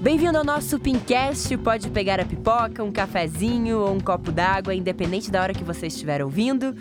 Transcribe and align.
Bem-vindo 0.00 0.38
ao 0.38 0.44
nosso 0.44 0.78
Pincast. 0.78 1.56
Pode 1.56 1.90
pegar 1.90 2.20
a 2.20 2.24
pipoca, 2.24 2.84
um 2.84 2.92
cafezinho 2.92 3.80
ou 3.80 3.92
um 3.92 3.98
copo 3.98 4.30
d'água, 4.30 4.72
independente 4.72 5.28
da 5.28 5.42
hora 5.42 5.52
que 5.52 5.64
você 5.64 5.88
estiver 5.88 6.22
ouvindo. 6.22 6.72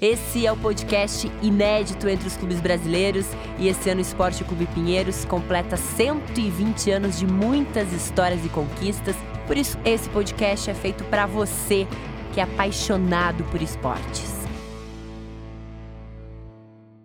Esse 0.00 0.46
é 0.46 0.50
o 0.50 0.56
podcast 0.56 1.30
inédito 1.42 2.08
entre 2.08 2.26
os 2.26 2.38
clubes 2.38 2.58
brasileiros 2.58 3.26
e 3.58 3.68
esse 3.68 3.90
ano 3.90 3.98
o 3.98 4.02
Esporte 4.02 4.44
Clube 4.44 4.66
Pinheiros 4.74 5.26
completa 5.26 5.76
120 5.76 6.90
anos 6.90 7.18
de 7.18 7.26
muitas 7.26 7.92
histórias 7.92 8.42
e 8.42 8.48
conquistas. 8.48 9.14
Por 9.46 9.58
isso, 9.58 9.76
esse 9.84 10.08
podcast 10.08 10.70
é 10.70 10.74
feito 10.74 11.04
para 11.04 11.26
você 11.26 11.86
que 12.32 12.40
é 12.40 12.44
apaixonado 12.44 13.44
por 13.44 13.60
esportes. 13.60 14.37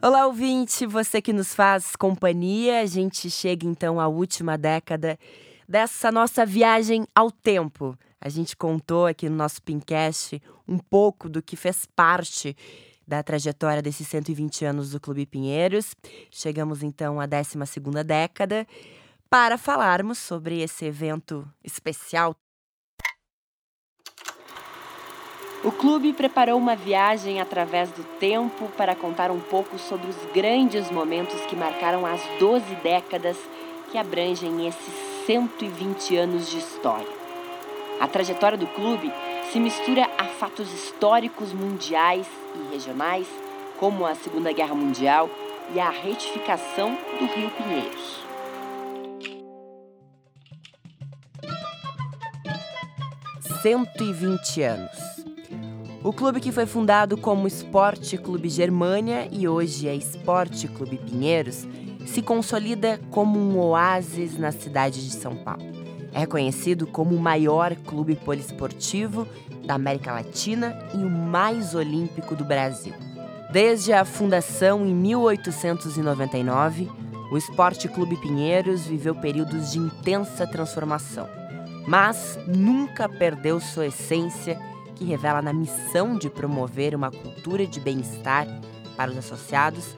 Olá, 0.05 0.27
ouvinte, 0.27 0.85
você 0.85 1.21
que 1.21 1.31
nos 1.31 1.55
faz 1.55 1.95
companhia. 1.95 2.81
A 2.81 2.85
gente 2.85 3.29
chega 3.29 3.65
então 3.65 4.01
à 4.01 4.07
última 4.09 4.57
década 4.57 5.17
dessa 5.65 6.11
nossa 6.11 6.45
viagem 6.45 7.07
ao 7.15 7.31
tempo. 7.31 7.97
A 8.19 8.27
gente 8.27 8.53
contou 8.53 9.05
aqui 9.05 9.29
no 9.29 9.37
nosso 9.37 9.63
Pincast 9.63 10.41
um 10.67 10.77
pouco 10.77 11.29
do 11.29 11.41
que 11.41 11.55
fez 11.55 11.85
parte 11.85 12.53
da 13.07 13.23
trajetória 13.23 13.81
desses 13.81 14.05
120 14.09 14.65
anos 14.65 14.91
do 14.91 14.99
Clube 14.99 15.25
Pinheiros. 15.25 15.95
Chegamos 16.29 16.83
então 16.83 17.17
à 17.21 17.25
12 17.25 17.57
década 18.05 18.67
para 19.29 19.57
falarmos 19.57 20.17
sobre 20.17 20.59
esse 20.59 20.83
evento 20.83 21.47
especial 21.63 22.35
O 25.63 25.71
clube 25.71 26.11
preparou 26.11 26.57
uma 26.57 26.75
viagem 26.75 27.39
através 27.39 27.89
do 27.89 28.03
tempo 28.19 28.67
para 28.75 28.93
contar 28.93 29.31
um 29.31 29.39
pouco 29.39 29.79
sobre 29.79 30.09
os 30.09 30.17
grandes 30.33 30.91
momentos 30.91 31.39
que 31.45 31.55
marcaram 31.55 32.05
as 32.05 32.21
12 32.37 32.75
décadas 32.83 33.37
que 33.89 33.97
abrangem 33.97 34.67
esses 34.67 34.93
120 35.25 36.17
anos 36.17 36.49
de 36.49 36.57
história. 36.57 37.07
A 37.97 38.05
trajetória 38.09 38.57
do 38.57 38.67
clube 38.67 39.09
se 39.53 39.59
mistura 39.59 40.09
a 40.17 40.25
fatos 40.25 40.69
históricos 40.73 41.53
mundiais 41.53 42.27
e 42.55 42.73
regionais, 42.73 43.27
como 43.79 44.05
a 44.05 44.15
Segunda 44.15 44.51
Guerra 44.51 44.75
Mundial 44.75 45.29
e 45.73 45.79
a 45.79 45.89
retificação 45.89 46.97
do 47.17 47.25
Rio 47.25 47.49
Pinheiros. 47.51 48.21
Cento 53.61 54.03
e 54.03 54.11
vinte 54.11 54.61
anos. 54.61 55.22
O 56.03 56.11
clube 56.11 56.41
que 56.41 56.51
foi 56.51 56.65
fundado 56.65 57.15
como 57.15 57.47
Esporte 57.47 58.17
Clube 58.17 58.49
Germânia 58.49 59.29
e 59.31 59.47
hoje 59.47 59.87
é 59.87 59.95
Esporte 59.95 60.67
Clube 60.67 60.97
Pinheiros 60.97 61.65
se 62.05 62.21
consolida 62.21 62.99
como 63.09 63.39
um 63.39 63.57
oásis 63.57 64.37
na 64.37 64.51
cidade 64.51 65.01
de 65.01 65.15
São 65.15 65.33
Paulo. 65.33 65.63
É 66.11 66.19
reconhecido 66.19 66.85
como 66.85 67.15
o 67.15 67.19
maior 67.19 67.73
clube 67.73 68.17
poliesportivo 68.17 69.25
da 69.65 69.75
América 69.75 70.11
Latina 70.11 70.77
e 70.93 70.97
o 70.97 71.09
mais 71.09 71.73
olímpico 71.73 72.35
do 72.35 72.43
Brasil. 72.43 72.93
Desde 73.53 73.93
a 73.93 74.03
fundação 74.03 74.85
em 74.85 74.93
1899, 74.93 76.91
o 77.31 77.37
Esporte 77.37 77.87
Clube 77.87 78.17
Pinheiros 78.17 78.85
viveu 78.85 79.15
períodos 79.15 79.71
de 79.71 79.79
intensa 79.79 80.45
transformação, 80.45 81.29
mas 81.87 82.37
nunca 82.45 83.07
perdeu 83.07 83.61
sua 83.61 83.87
essência 83.87 84.59
que 84.95 85.05
revela 85.05 85.41
na 85.41 85.53
missão 85.53 86.17
de 86.17 86.29
promover 86.29 86.95
uma 86.95 87.11
cultura 87.11 87.65
de 87.65 87.79
bem-estar 87.79 88.47
para 88.95 89.11
os 89.11 89.17
associados 89.17 89.95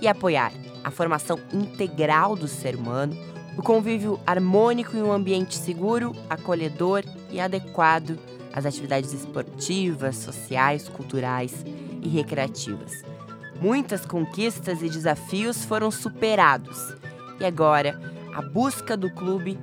e 0.00 0.08
apoiar 0.08 0.52
a 0.84 0.90
formação 0.90 1.38
integral 1.52 2.36
do 2.36 2.46
ser 2.46 2.76
humano, 2.76 3.16
o 3.58 3.62
convívio 3.62 4.20
harmônico 4.26 4.96
em 4.96 5.02
um 5.02 5.12
ambiente 5.12 5.56
seguro, 5.56 6.12
acolhedor 6.30 7.02
e 7.30 7.40
adequado 7.40 8.18
às 8.52 8.64
atividades 8.64 9.12
esportivas, 9.12 10.16
sociais, 10.16 10.88
culturais 10.88 11.64
e 12.02 12.08
recreativas. 12.08 13.02
Muitas 13.60 14.06
conquistas 14.06 14.82
e 14.82 14.88
desafios 14.88 15.64
foram 15.64 15.90
superados 15.90 16.94
e 17.40 17.44
agora 17.44 17.98
a 18.34 18.42
busca 18.42 18.96
do 18.96 19.10
clube 19.10 19.58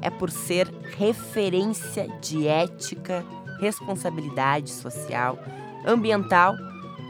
é 0.00 0.10
por 0.10 0.30
ser 0.30 0.68
referência 0.96 2.06
de 2.20 2.46
ética 2.46 3.24
responsabilidade 3.58 4.70
social, 4.70 5.38
ambiental 5.86 6.54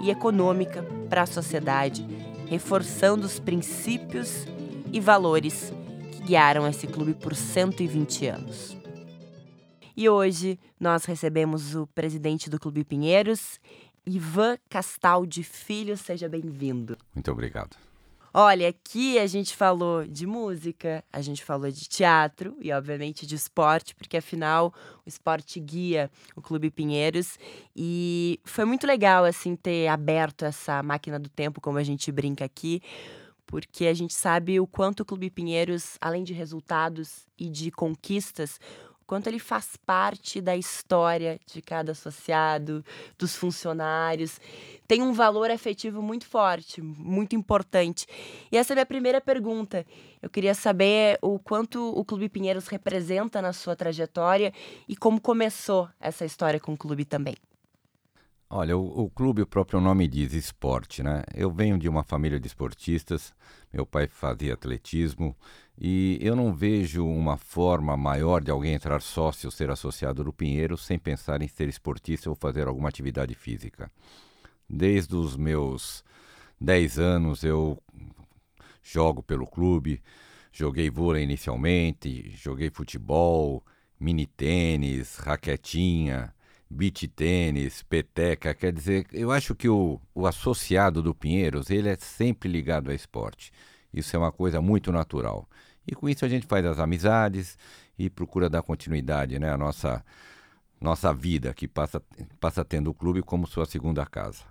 e 0.03 0.11
econômica 0.11 0.83
para 1.09 1.23
a 1.23 1.27
sociedade, 1.27 2.07
reforçando 2.47 3.27
os 3.27 3.39
princípios 3.39 4.47
e 4.93 5.01
valores 5.01 5.73
que 6.13 6.23
guiaram 6.23 6.67
esse 6.67 6.87
clube 6.87 7.15
por 7.15 7.35
120 7.35 8.27
anos. 8.27 8.77
E 9.97 10.09
hoje 10.09 10.59
nós 10.79 11.05
recebemos 11.05 11.75
o 11.75 11.87
presidente 11.89 12.49
do 12.49 12.59
Clube 12.61 12.85
Pinheiros, 12.85 13.59
Ivan 14.07 14.57
Castaldi 14.69 15.43
Filho. 15.43 15.97
Seja 15.97 16.29
bem-vindo. 16.29 16.97
Muito 17.15 17.33
obrigado. 17.33 17.77
Olha, 18.41 18.69
aqui 18.69 19.19
a 19.19 19.27
gente 19.27 19.57
falou 19.57 20.07
de 20.07 20.25
música, 20.25 21.03
a 21.13 21.21
gente 21.21 21.43
falou 21.43 21.69
de 21.73 21.89
teatro 21.89 22.57
e, 22.61 22.71
obviamente, 22.73 23.27
de 23.27 23.35
esporte, 23.35 23.97
porque 23.97 24.17
afinal 24.17 24.73
o 25.05 25.09
esporte 25.09 25.59
guia 25.59 26.09
o 26.37 26.41
Clube 26.41 26.71
Pinheiros. 26.71 27.37
E 27.75 28.39
foi 28.45 28.65
muito 28.65 28.87
legal, 28.87 29.25
assim, 29.25 29.57
ter 29.57 29.89
aberto 29.89 30.45
essa 30.45 30.81
máquina 30.85 31.19
do 31.19 31.29
tempo, 31.29 31.61
como 31.61 31.79
a 31.79 31.83
gente 31.83 32.13
brinca 32.13 32.45
aqui, 32.45 32.81
porque 33.45 33.87
a 33.89 33.95
gente 33.95 34.15
sabe 34.15 34.61
o 34.61 34.69
quanto 34.69 35.01
o 35.01 35.05
Clube 35.05 35.31
Pinheiros, 35.31 35.99
além 36.01 36.23
de 36.23 36.33
resultados 36.33 37.27
e 37.37 37.51
de 37.51 37.73
conquistas, 37.73 38.61
quanto 39.09 39.27
ele 39.27 39.39
faz 39.39 39.75
parte 39.87 40.39
da 40.39 40.55
história 40.55 41.41
de 41.47 41.63
cada 41.63 41.93
associado, 41.93 42.85
dos 43.19 43.35
funcionários. 43.35 44.39
Tem 44.87 45.01
um 45.03 45.15
valor 45.15 45.51
afetivo 45.51 46.03
muito 46.03 46.27
forte, 46.27 46.83
muito 46.83 47.35
importante. 47.35 48.07
E 48.53 48.57
essa 48.59 48.73
é 48.73 48.75
a 48.75 48.77
minha 48.77 48.87
primeira 48.87 49.19
pergunta. 49.19 49.87
Eu 50.21 50.29
queria 50.29 50.55
saber 50.55 51.19
o 51.23 51.39
quanto 51.39 51.83
o 51.99 52.05
Clube 52.05 52.29
Pinheiros 52.29 52.69
representa 52.69 53.41
na 53.41 53.55
sua 53.55 53.75
trajetória 53.75 54.53
e 54.87 54.95
como 54.95 55.19
começou 55.19 55.89
essa 55.99 56.27
história 56.27 56.61
com 56.61 56.75
o 56.75 56.77
clube 56.77 57.07
também. 57.07 57.35
Olha, 58.51 58.77
o, 58.77 59.05
o, 59.05 59.11
clube, 59.11 59.41
o 59.41 59.47
próprio 59.47 59.81
nome 59.81 60.07
diz 60.07 60.35
esporte, 60.35 61.03
né? 61.03 61.23
Eu 61.35 61.51
venho 61.51 61.79
de 61.79 61.89
uma 61.89 62.03
família 62.03 62.39
de 62.39 62.47
esportistas, 62.47 63.35
meu 63.73 63.87
pai 63.87 64.07
fazia 64.07 64.55
atletismo 64.55 65.37
e 65.81 66.19
eu 66.21 66.35
não 66.35 66.53
vejo 66.53 67.07
uma 67.07 67.37
forma 67.37 67.97
maior 67.97 68.43
de 68.43 68.51
alguém 68.51 68.75
entrar 68.75 69.01
sócio, 69.01 69.51
ser 69.51 69.71
associado 69.71 70.25
do 70.25 70.33
Pinheiro, 70.33 70.77
sem 70.77 70.99
pensar 70.99 71.41
em 71.41 71.47
ser 71.47 71.69
esportista 71.69 72.29
ou 72.29 72.35
fazer 72.35 72.67
alguma 72.67 72.89
atividade 72.89 73.35
física. 73.35 73.91
Desde 74.69 75.15
os 75.15 75.37
meus 75.37 76.05
10 76.61 76.99
anos 76.99 77.45
eu 77.45 77.81
jogo 78.83 79.23
pelo 79.23 79.47
clube, 79.47 80.03
joguei 80.53 80.91
vôlei 80.91 81.23
inicialmente, 81.23 82.31
joguei 82.37 82.71
futebol, 82.71 83.65
mini 84.01 84.27
tênis, 84.27 85.17
raquetinha, 85.17 86.35
beach 86.69 87.07
tênis, 87.07 87.85
peteca, 87.85 88.53
quer 88.53 88.73
dizer, 88.73 89.07
eu 89.13 89.31
acho 89.31 89.55
que 89.55 89.69
o, 89.69 90.01
o 90.13 90.27
associado 90.27 91.03
do 91.03 91.15
Pinheiros, 91.15 91.71
ele 91.71 91.89
é 91.89 91.97
sempre 91.97 92.49
ligado 92.49 92.91
a 92.91 92.95
esporte. 92.95 93.53
Isso 93.93 94.15
é 94.15 94.19
uma 94.19 94.33
coisa 94.33 94.61
muito 94.61 94.93
natural. 94.93 95.49
E 95.89 95.95
com 95.95 96.09
isso 96.09 96.25
a 96.25 96.29
gente 96.29 96.47
faz 96.47 96.67
as 96.67 96.79
amizades 96.79 97.57
e 97.99 98.11
procura 98.11 98.51
dar 98.51 98.63
continuidade 98.63 99.39
né, 99.39 99.51
à 99.51 99.57
nossa, 99.57 100.05
nossa 100.79 101.15
vida, 101.15 101.55
que 101.55 101.67
passa, 101.67 102.03
passa 102.39 102.63
tendo 102.63 102.91
o 102.91 102.95
clube 102.95 103.23
como 103.23 103.47
sua 103.47 103.65
segunda 103.65 104.05
casa 104.05 104.45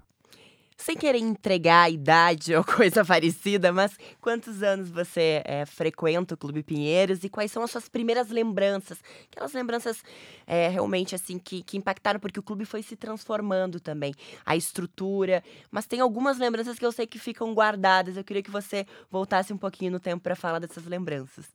sem 0.77 0.95
querer 0.95 1.17
entregar 1.17 1.83
a 1.83 1.89
idade 1.89 2.53
ou 2.55 2.63
coisa 2.63 3.03
parecida, 3.03 3.73
mas 3.73 3.97
quantos 4.21 4.61
anos 4.61 4.89
você 4.89 5.41
é, 5.43 5.65
frequenta 5.65 6.35
o 6.35 6.37
Clube 6.37 6.61
Pinheiros 6.63 7.23
e 7.23 7.29
quais 7.29 7.51
são 7.51 7.63
as 7.63 7.71
suas 7.71 7.89
primeiras 7.89 8.29
lembranças? 8.29 8.99
Aquelas 9.31 9.53
lembranças 9.53 10.03
é, 10.45 10.69
realmente 10.69 11.15
assim 11.15 11.39
que, 11.39 11.63
que 11.63 11.77
impactaram, 11.77 12.19
porque 12.19 12.39
o 12.39 12.43
clube 12.43 12.63
foi 12.63 12.83
se 12.83 12.95
transformando 12.95 13.79
também, 13.79 14.13
a 14.45 14.55
estrutura, 14.55 15.43
mas 15.71 15.87
tem 15.87 15.99
algumas 15.99 16.37
lembranças 16.37 16.77
que 16.77 16.85
eu 16.85 16.91
sei 16.91 17.07
que 17.07 17.17
ficam 17.17 17.53
guardadas. 17.53 18.15
Eu 18.15 18.23
queria 18.23 18.43
que 18.43 18.51
você 18.51 18.85
voltasse 19.09 19.51
um 19.51 19.57
pouquinho 19.57 19.91
no 19.91 19.99
tempo 19.99 20.23
para 20.23 20.35
falar 20.35 20.59
dessas 20.59 20.85
lembranças. 20.85 21.45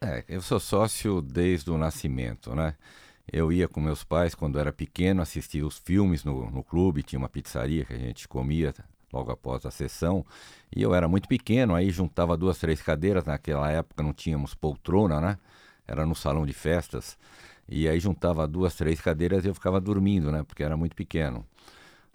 É, 0.00 0.24
eu 0.26 0.40
sou 0.40 0.58
sócio 0.58 1.20
desde 1.20 1.70
o 1.70 1.76
nascimento, 1.76 2.54
né? 2.54 2.74
Eu 3.32 3.52
ia 3.52 3.68
com 3.68 3.80
meus 3.80 4.04
pais 4.04 4.34
quando 4.34 4.58
era 4.58 4.72
pequeno, 4.72 5.22
assistia 5.22 5.66
os 5.66 5.78
filmes 5.78 6.24
no, 6.24 6.50
no 6.50 6.64
clube, 6.64 7.02
tinha 7.02 7.18
uma 7.18 7.28
pizzaria 7.28 7.84
que 7.84 7.92
a 7.92 7.98
gente 7.98 8.26
comia 8.26 8.74
logo 9.12 9.30
após 9.30 9.64
a 9.66 9.70
sessão. 9.70 10.24
E 10.74 10.82
eu 10.82 10.94
era 10.94 11.08
muito 11.08 11.28
pequeno, 11.28 11.74
aí 11.74 11.90
juntava 11.90 12.36
duas, 12.36 12.58
três 12.58 12.82
cadeiras. 12.82 13.24
Naquela 13.24 13.70
época 13.70 14.02
não 14.02 14.12
tínhamos 14.12 14.54
poltrona, 14.54 15.20
né? 15.20 15.38
Era 15.86 16.06
no 16.06 16.14
salão 16.14 16.46
de 16.46 16.52
festas. 16.52 17.18
E 17.68 17.88
aí 17.88 18.00
juntava 18.00 18.46
duas, 18.48 18.74
três 18.74 19.00
cadeiras 19.00 19.44
e 19.44 19.48
eu 19.48 19.54
ficava 19.54 19.80
dormindo, 19.80 20.32
né? 20.32 20.42
Porque 20.42 20.62
era 20.62 20.76
muito 20.76 20.96
pequeno. 20.96 21.46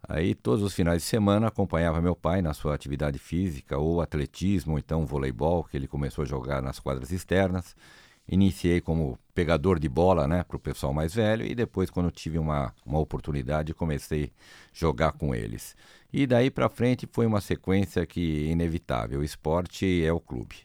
Aí 0.07 0.35
todos 0.35 0.63
os 0.63 0.73
finais 0.73 1.01
de 1.01 1.07
semana 1.07 1.47
acompanhava 1.47 2.01
meu 2.01 2.15
pai 2.15 2.41
na 2.41 2.53
sua 2.53 2.75
atividade 2.75 3.17
física, 3.17 3.77
ou 3.77 4.01
atletismo, 4.01 4.73
ou 4.73 4.79
então 4.79 5.05
voleibol, 5.05 5.63
que 5.63 5.75
ele 5.75 5.87
começou 5.87 6.23
a 6.23 6.25
jogar 6.25 6.61
nas 6.61 6.79
quadras 6.79 7.11
externas. 7.11 7.75
iniciei 8.27 8.81
como 8.81 9.17
pegador 9.35 9.77
de 9.77 9.89
bola 9.89 10.27
né, 10.27 10.43
para 10.43 10.55
o 10.55 10.59
pessoal 10.59 10.93
mais 10.93 11.13
velho 11.13 11.45
e 11.45 11.53
depois, 11.53 11.89
quando 11.89 12.09
tive 12.09 12.39
uma, 12.39 12.73
uma 12.85 12.99
oportunidade, 12.99 13.73
comecei 13.73 14.23
a 14.23 14.29
jogar 14.73 15.11
com 15.11 15.35
eles. 15.35 15.75
E 16.11 16.25
daí 16.25 16.49
para 16.49 16.69
frente 16.69 17.07
foi 17.11 17.25
uma 17.25 17.41
sequência 17.41 18.05
que 18.05 18.45
inevitável. 18.49 19.19
O 19.19 19.23
esporte 19.23 20.03
é 20.03 20.13
o 20.13 20.19
clube. 20.19 20.55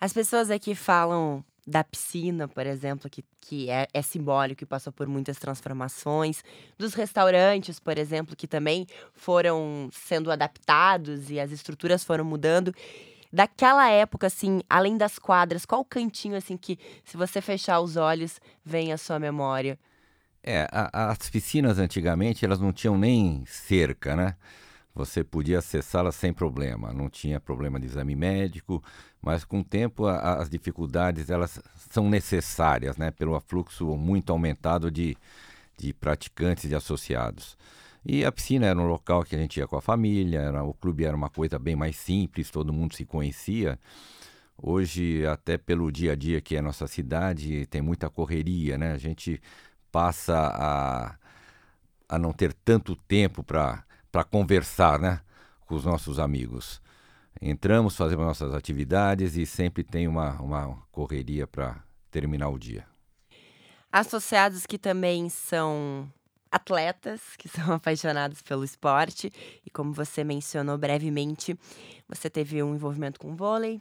As 0.00 0.12
pessoas 0.12 0.50
aqui 0.50 0.74
falam 0.74 1.44
da 1.64 1.84
piscina, 1.84 2.48
por 2.48 2.66
exemplo, 2.66 3.08
que, 3.08 3.24
que 3.40 3.70
é, 3.70 3.86
é 3.94 4.02
simbólico 4.02 4.64
e 4.64 4.66
passou 4.66 4.92
por 4.92 5.06
muitas 5.06 5.38
transformações, 5.38 6.42
dos 6.76 6.94
restaurantes, 6.94 7.78
por 7.78 7.96
exemplo, 7.96 8.34
que 8.34 8.48
também 8.48 8.84
foram 9.14 9.88
sendo 9.92 10.32
adaptados 10.32 11.30
e 11.30 11.38
as 11.38 11.52
estruturas 11.52 12.02
foram 12.02 12.24
mudando. 12.24 12.74
Daquela 13.32 13.88
época, 13.88 14.26
assim, 14.26 14.60
além 14.68 14.98
das 14.98 15.18
quadras, 15.18 15.64
qual 15.64 15.80
o 15.80 15.84
cantinho, 15.84 16.36
assim, 16.36 16.56
que 16.56 16.78
se 17.02 17.16
você 17.16 17.40
fechar 17.40 17.80
os 17.80 17.96
olhos, 17.96 18.38
vem 18.62 18.92
à 18.92 18.98
sua 18.98 19.18
memória? 19.18 19.78
É, 20.42 20.68
a, 20.70 21.10
as 21.10 21.30
piscinas 21.30 21.78
antigamente, 21.78 22.44
elas 22.44 22.60
não 22.60 22.72
tinham 22.72 22.98
nem 22.98 23.44
cerca, 23.46 24.14
né? 24.14 24.36
Você 24.94 25.24
podia 25.24 25.60
acessá-las 25.60 26.14
sem 26.16 26.32
problema, 26.34 26.92
não 26.92 27.08
tinha 27.08 27.40
problema 27.40 27.80
de 27.80 27.86
exame 27.86 28.14
médico, 28.14 28.82
mas 29.22 29.44
com 29.44 29.60
o 29.60 29.64
tempo 29.64 30.06
a, 30.06 30.34
as 30.34 30.50
dificuldades 30.50 31.30
elas 31.30 31.58
são 31.90 32.10
necessárias, 32.10 32.98
né? 32.98 33.10
Pelo 33.10 33.34
afluxo 33.34 33.96
muito 33.96 34.30
aumentado 34.30 34.90
de, 34.90 35.16
de 35.78 35.94
praticantes 35.94 36.70
e 36.70 36.74
associados. 36.74 37.56
E 38.04 38.24
a 38.24 38.32
piscina 38.32 38.66
era 38.66 38.78
um 38.78 38.86
local 38.86 39.24
que 39.24 39.36
a 39.36 39.38
gente 39.38 39.58
ia 39.58 39.66
com 39.66 39.76
a 39.76 39.80
família, 39.80 40.40
era, 40.40 40.64
o 40.64 40.74
clube 40.74 41.04
era 41.04 41.16
uma 41.16 41.30
coisa 41.30 41.58
bem 41.58 41.76
mais 41.76 41.96
simples, 41.96 42.50
todo 42.50 42.72
mundo 42.72 42.94
se 42.94 43.04
conhecia. 43.04 43.78
Hoje, 44.56 45.24
até 45.26 45.56
pelo 45.56 45.90
dia 45.90 46.12
a 46.12 46.16
dia 46.16 46.40
que 46.40 46.56
é 46.56 46.58
a 46.58 46.62
nossa 46.62 46.86
cidade, 46.86 47.66
tem 47.66 47.80
muita 47.80 48.10
correria, 48.10 48.76
né? 48.76 48.92
A 48.92 48.98
gente 48.98 49.40
passa 49.90 50.36
a, 50.36 51.16
a 52.08 52.18
não 52.18 52.32
ter 52.32 52.52
tanto 52.52 52.96
tempo 52.96 53.44
para 53.44 53.84
conversar, 54.30 54.98
né? 54.98 55.20
Com 55.66 55.76
os 55.76 55.84
nossos 55.84 56.18
amigos. 56.18 56.82
Entramos, 57.40 57.96
fazemos 57.96 58.26
nossas 58.26 58.54
atividades 58.54 59.36
e 59.36 59.46
sempre 59.46 59.82
tem 59.82 60.06
uma, 60.06 60.40
uma 60.40 60.76
correria 60.92 61.46
para 61.46 61.82
terminar 62.10 62.48
o 62.48 62.58
dia. 62.58 62.86
Associados 63.90 64.64
que 64.66 64.78
também 64.78 65.28
são 65.28 66.08
atletas 66.52 67.20
que 67.38 67.48
são 67.48 67.72
apaixonados 67.72 68.42
pelo 68.42 68.62
esporte. 68.62 69.32
E 69.64 69.70
como 69.70 69.92
você 69.92 70.22
mencionou 70.22 70.76
brevemente, 70.76 71.58
você 72.06 72.28
teve 72.28 72.62
um 72.62 72.74
envolvimento 72.74 73.18
com 73.18 73.34
vôlei, 73.34 73.80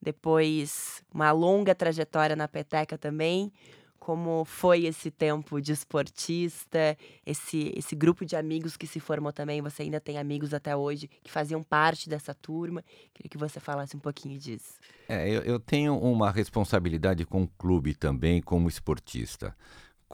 depois 0.00 1.02
uma 1.12 1.32
longa 1.32 1.74
trajetória 1.74 2.36
na 2.36 2.46
peteca 2.46 2.96
também. 2.96 3.52
Como 3.98 4.44
foi 4.44 4.84
esse 4.84 5.10
tempo 5.10 5.62
de 5.62 5.72
esportista, 5.72 6.94
esse, 7.24 7.72
esse 7.74 7.96
grupo 7.96 8.26
de 8.26 8.36
amigos 8.36 8.76
que 8.76 8.86
se 8.86 9.00
formou 9.00 9.32
também? 9.32 9.62
Você 9.62 9.82
ainda 9.82 9.98
tem 9.98 10.18
amigos 10.18 10.52
até 10.52 10.76
hoje 10.76 11.08
que 11.22 11.30
faziam 11.30 11.62
parte 11.62 12.06
dessa 12.06 12.34
turma? 12.34 12.84
Queria 13.14 13.30
que 13.30 13.38
você 13.38 13.58
falasse 13.58 13.96
um 13.96 14.00
pouquinho 14.00 14.38
disso. 14.38 14.74
É, 15.08 15.26
eu, 15.26 15.40
eu 15.40 15.58
tenho 15.58 15.96
uma 15.96 16.30
responsabilidade 16.30 17.24
com 17.24 17.44
o 17.44 17.48
clube 17.48 17.94
também, 17.94 18.42
como 18.42 18.68
esportista. 18.68 19.56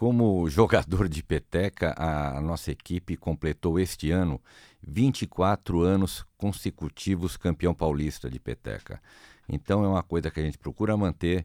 Como 0.01 0.49
jogador 0.49 1.11
de 1.11 1.23
peteca, 1.23 1.95
a 1.95 2.41
nossa 2.41 2.73
equipe 2.73 3.19
completou 3.19 3.79
este 3.79 4.11
ano 4.11 4.41
24 4.83 5.83
anos 5.83 6.25
consecutivos 6.39 7.37
campeão 7.37 7.75
paulista 7.75 8.31
de 8.31 8.41
peteca. 8.41 8.99
Então 9.47 9.85
é 9.85 9.89
uma 9.89 10.03
coisa 10.03 10.31
que 10.31 10.41
a 10.41 10.43
gente 10.43 10.57
procura 10.57 10.97
manter, 10.97 11.45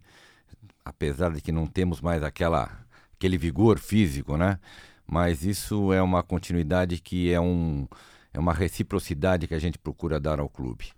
apesar 0.85 1.33
de 1.33 1.41
que 1.41 1.51
não 1.51 1.67
temos 1.67 1.99
mais 1.99 2.23
aquela, 2.23 2.71
aquele 3.17 3.37
vigor 3.37 3.77
físico, 3.77 4.37
né? 4.37 4.57
Mas 5.05 5.43
isso 5.43 5.91
é 5.91 6.01
uma 6.01 6.23
continuidade 6.23 7.01
que 7.01 7.33
é, 7.33 7.41
um, 7.41 7.85
é 8.33 8.39
uma 8.39 8.53
reciprocidade 8.53 9.47
que 9.49 9.53
a 9.53 9.59
gente 9.59 9.77
procura 9.77 10.17
dar 10.17 10.39
ao 10.39 10.47
clube. 10.47 10.93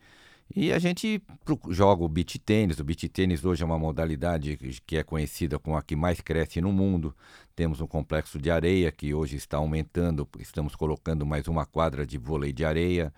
E 0.56 0.72
a 0.72 0.80
gente 0.80 1.22
joga 1.70 2.04
o 2.04 2.08
beach 2.08 2.40
tênis. 2.40 2.80
O 2.80 2.84
beach 2.84 3.08
tênis 3.10 3.44
hoje 3.44 3.64
é 3.64 3.66
uma 3.66 3.78
modalidade 3.78 4.58
que 4.86 4.98
é 4.98 5.04
conhecida 5.04 5.60
como 5.60 5.76
a 5.76 5.84
que 5.84 5.96
mais 5.96 6.22
cresce 6.22 6.62
no 6.62 6.72
mundo. 6.72 7.14
Temos 7.56 7.82
um 7.82 7.88
complexo 7.88 8.40
de 8.40 8.50
areia 8.50 8.92
que 8.92 9.14
hoje 9.14 9.36
está 9.36 9.58
aumentando. 9.58 10.28
Estamos 10.40 10.76
colocando 10.76 11.26
mais 11.26 11.48
uma 11.48 11.66
quadra 11.66 12.06
de 12.06 12.18
vôlei 12.18 12.54
de 12.54 12.64
areia. 12.64 13.14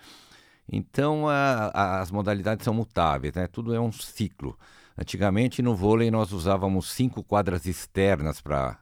Então 0.72 1.28
a, 1.28 1.72
a, 1.74 2.02
as 2.02 2.12
modalidades 2.12 2.64
são 2.64 2.74
mutáveis, 2.74 3.34
né? 3.34 3.48
Tudo 3.48 3.74
é 3.74 3.80
um 3.80 3.92
ciclo. 3.92 4.58
Antigamente 4.98 5.62
no 5.62 5.76
vôlei 5.76 6.12
nós 6.12 6.32
usávamos 6.32 6.92
cinco 6.92 7.24
quadras 7.24 7.66
externas 7.66 8.42
para 8.42 8.78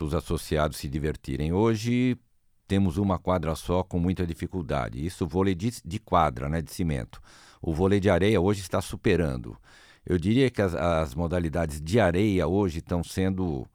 os 0.00 0.14
associados 0.14 0.78
se 0.78 0.88
divertirem. 0.88 1.52
Hoje 1.52 2.18
temos 2.66 2.96
uma 2.96 3.18
quadra 3.18 3.54
só 3.54 3.82
com 3.82 3.98
muita 3.98 4.26
dificuldade. 4.26 5.04
Isso 5.04 5.26
vôlei 5.26 5.54
de, 5.54 5.72
de 5.84 5.98
quadra, 5.98 6.48
né? 6.48 6.62
De 6.62 6.72
cimento 6.72 7.20
o 7.64 7.72
vôlei 7.72 7.98
de 7.98 8.10
areia 8.10 8.40
hoje 8.40 8.60
está 8.60 8.80
superando. 8.82 9.56
Eu 10.04 10.18
diria 10.18 10.50
que 10.50 10.60
as, 10.60 10.74
as 10.74 11.14
modalidades 11.14 11.80
de 11.80 11.98
areia 11.98 12.46
hoje 12.46 12.78
estão 12.78 13.02
sendo, 13.02 13.66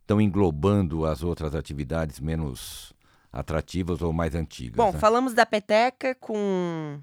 estão 0.00 0.20
englobando 0.20 1.06
as 1.06 1.22
outras 1.22 1.54
atividades 1.54 2.20
menos 2.20 2.92
atrativas 3.32 4.02
ou 4.02 4.12
mais 4.12 4.34
antigas. 4.34 4.76
Bom, 4.76 4.92
né? 4.92 4.98
falamos 4.98 5.32
da 5.32 5.46
peteca 5.46 6.14
com 6.14 7.00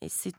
esse 0.00 0.32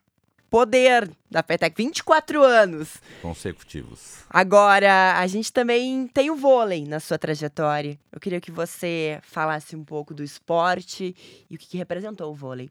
poder 0.50 1.10
da 1.30 1.44
peteca, 1.44 1.76
24 1.78 2.44
anos 2.44 2.98
consecutivos. 3.22 4.24
Agora, 4.30 5.20
a 5.20 5.28
gente 5.28 5.54
também 5.54 6.08
tem 6.08 6.32
o 6.32 6.36
vôlei 6.36 6.86
na 6.86 7.00
sua 7.00 7.18
trajetória. 7.18 8.00
Eu 8.12 8.20
queria 8.20 8.42
que 8.42 8.52
você 8.52 9.20
falasse 9.24 9.76
um 9.76 9.84
pouco 9.84 10.14
do 10.14 10.24
esporte 10.24 11.16
e 11.50 11.56
o 11.56 11.60
que, 11.60 11.68
que 11.68 11.78
representou 11.78 12.32
o 12.32 12.36
vôlei. 12.36 12.70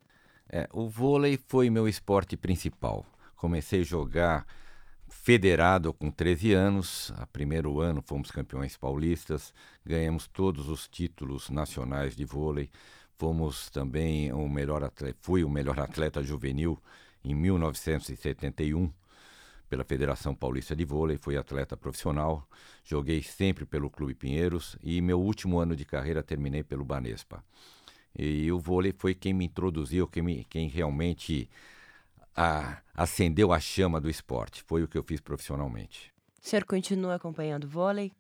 É, 0.51 0.69
o 0.73 0.89
vôlei 0.89 1.39
foi 1.47 1.71
meu 1.71 1.87
esporte 1.87 2.37
principal. 2.37 3.07
Comecei 3.37 3.83
a 3.83 3.85
jogar 3.85 4.47
federado 5.09 5.93
com 5.93 6.11
13 6.11 6.53
anos. 6.53 7.13
A 7.17 7.27
primeiro 7.27 7.81
ano 7.81 8.03
fomos 8.05 8.31
campeões 8.31 8.77
paulistas, 8.77 9.53
ganhamos 9.85 10.27
todos 10.27 10.69
os 10.69 10.89
títulos 10.89 11.51
nacionais 11.51 12.17
de 12.17 12.25
vôlei. 12.25 12.71
Fomos 13.17 13.69
também 13.71 14.33
o 14.33 14.49
melhor 14.49 14.83
atleta, 14.85 15.19
fui 15.21 15.43
o 15.43 15.51
melhor 15.51 15.79
atleta 15.81 16.23
juvenil 16.23 16.81
em 17.31 17.35
1971 17.35 18.91
pela 19.69 19.85
Federação 19.85 20.35
Paulista 20.35 20.75
de 20.75 20.85
Vôlei, 20.85 21.19
fui 21.19 21.37
atleta 21.37 21.77
profissional, 21.77 22.49
joguei 22.83 23.23
sempre 23.23 23.67
pelo 23.67 23.91
Clube 23.91 24.15
Pinheiros 24.15 24.77
e 24.83 25.01
meu 25.03 25.21
último 25.21 25.59
ano 25.59 25.77
de 25.77 25.85
carreira 25.85 26.23
terminei 26.23 26.63
pelo 26.63 26.85
Banespa. 26.85 27.45
E 28.19 28.51
o 28.51 28.59
vôlei 28.59 28.95
foi 28.97 29.15
quem 29.15 29.35
me 29.35 29.45
introduziu, 29.45 30.09
quem, 30.09 30.23
me, 30.23 30.45
quem 30.45 30.69
realmente 30.69 31.51
a, 32.35 32.79
acendeu 32.95 33.53
a 33.53 33.61
chama 33.61 34.01
do 34.01 34.09
esporte. 34.09 34.63
Foi 34.67 34.83
o 34.83 34.89
que 34.89 34.97
eu 34.97 35.03
fiz 35.03 35.21
profissionalmente. 35.21 36.13
O 36.43 36.49
senhor 36.49 36.65
continua 36.65 37.17
acompanhando 37.17 37.69
vôlei? 37.69 38.11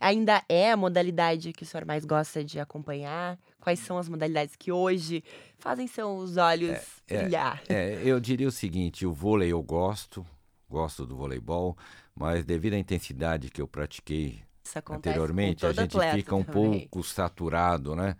Ainda 0.00 0.42
é 0.48 0.72
a 0.72 0.76
modalidade 0.76 1.52
que 1.52 1.62
o 1.62 1.66
senhor 1.66 1.84
mais 1.84 2.04
gosta 2.04 2.44
de 2.44 2.60
acompanhar? 2.60 3.38
Quais 3.60 3.80
são 3.80 3.98
as 3.98 4.08
modalidades 4.08 4.54
que 4.56 4.70
hoje 4.70 5.24
fazem 5.58 5.86
seus 5.86 6.36
olhos 6.36 6.70
é, 6.70 6.84
é 7.08 7.18
brilhar? 7.18 7.62
É, 7.68 7.74
é, 7.74 8.02
eu 8.04 8.20
diria 8.20 8.48
o 8.48 8.52
seguinte: 8.52 9.06
o 9.06 9.12
vôlei 9.12 9.52
eu 9.52 9.62
gosto, 9.62 10.24
gosto 10.68 11.06
do 11.06 11.16
voleibol, 11.16 11.76
mas 12.14 12.44
devido 12.44 12.74
à 12.74 12.78
intensidade 12.78 13.50
que 13.50 13.60
eu 13.60 13.66
pratiquei 13.66 14.42
anteriormente, 14.90 15.64
a 15.64 15.72
gente 15.72 15.98
fica 16.12 16.34
um 16.34 16.42
também. 16.42 16.80
pouco 16.80 17.02
saturado, 17.02 17.94
né? 17.94 18.16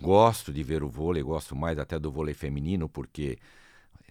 Gosto 0.00 0.52
de 0.52 0.62
ver 0.62 0.82
o 0.82 0.88
vôlei, 0.88 1.22
gosto 1.22 1.56
mais 1.56 1.78
até 1.78 1.98
do 1.98 2.10
vôlei 2.10 2.34
feminino, 2.34 2.88
porque 2.88 3.38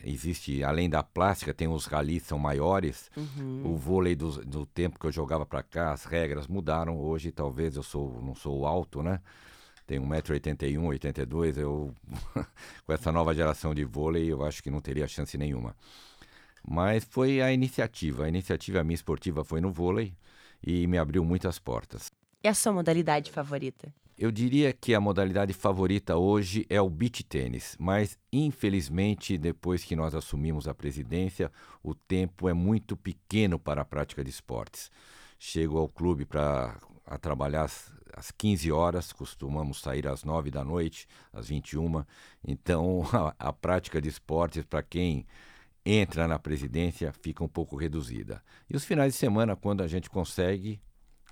existe, 0.03 0.63
além 0.63 0.89
da 0.89 1.03
plástica, 1.03 1.53
tem 1.53 1.67
os 1.67 1.85
ralis 1.85 2.23
são 2.23 2.37
maiores. 2.37 3.09
Uhum. 3.15 3.61
O 3.65 3.75
vôlei 3.75 4.15
do, 4.15 4.43
do 4.45 4.65
tempo 4.65 4.99
que 4.99 5.05
eu 5.05 5.11
jogava 5.11 5.45
para 5.45 5.63
cá, 5.63 5.91
as 5.91 6.05
regras 6.05 6.47
mudaram. 6.47 6.99
Hoje, 6.99 7.31
talvez, 7.31 7.75
eu 7.75 7.83
sou 7.83 8.21
não 8.21 8.35
sou 8.35 8.65
alto, 8.65 9.01
né? 9.01 9.19
Tenho 9.85 10.03
1,81m, 10.03 10.85
82 10.87 11.57
eu 11.57 11.93
com 12.85 12.93
essa 12.93 13.11
nova 13.11 13.33
geração 13.33 13.73
de 13.73 13.85
vôlei, 13.85 14.31
eu 14.31 14.43
acho 14.43 14.61
que 14.61 14.69
não 14.69 14.81
teria 14.81 15.07
chance 15.07 15.37
nenhuma. 15.37 15.75
Mas 16.67 17.05
foi 17.05 17.41
a 17.41 17.53
iniciativa. 17.53 18.25
A 18.25 18.27
iniciativa 18.27 18.83
minha 18.83 18.95
esportiva 18.95 19.45
foi 19.45 19.61
no 19.61 19.71
vôlei 19.71 20.13
e 20.61 20.85
me 20.87 20.97
abriu 20.97 21.23
muitas 21.23 21.57
portas. 21.57 22.07
E 22.43 22.47
a 22.47 22.53
sua 22.53 22.73
modalidade 22.73 23.31
favorita? 23.31 23.93
Eu 24.17 24.31
diria 24.31 24.73
que 24.73 24.95
a 24.95 24.99
modalidade 24.99 25.53
favorita 25.53 26.17
hoje 26.17 26.65
é 26.71 26.81
o 26.81 26.89
beach 26.89 27.23
tênis, 27.23 27.75
mas 27.79 28.17
infelizmente 28.33 29.37
depois 29.37 29.83
que 29.83 29.95
nós 29.95 30.15
assumimos 30.15 30.67
a 30.67 30.73
presidência, 30.73 31.51
o 31.83 31.93
tempo 31.93 32.49
é 32.49 32.53
muito 32.53 32.97
pequeno 32.97 33.59
para 33.59 33.83
a 33.83 33.85
prática 33.85 34.23
de 34.23 34.31
esportes. 34.31 34.89
Chego 35.37 35.77
ao 35.77 35.87
clube 35.87 36.25
para 36.25 36.79
trabalhar 37.21 37.65
às, 37.65 37.93
às 38.11 38.31
15 38.31 38.71
horas, 38.71 39.13
costumamos 39.13 39.81
sair 39.81 40.07
às 40.07 40.23
9 40.23 40.49
da 40.49 40.63
noite, 40.63 41.07
às 41.31 41.49
21. 41.49 42.03
Então, 42.43 43.03
a, 43.13 43.35
a 43.37 43.53
prática 43.53 44.01
de 44.01 44.09
esportes 44.09 44.65
para 44.65 44.81
quem 44.81 45.27
entra 45.85 46.27
na 46.27 46.39
presidência 46.39 47.13
fica 47.21 47.43
um 47.43 47.47
pouco 47.47 47.75
reduzida. 47.75 48.43
E 48.67 48.75
os 48.75 48.83
finais 48.83 49.13
de 49.13 49.19
semana, 49.19 49.55
quando 49.55 49.83
a 49.83 49.87
gente 49.87 50.09
consegue, 50.09 50.81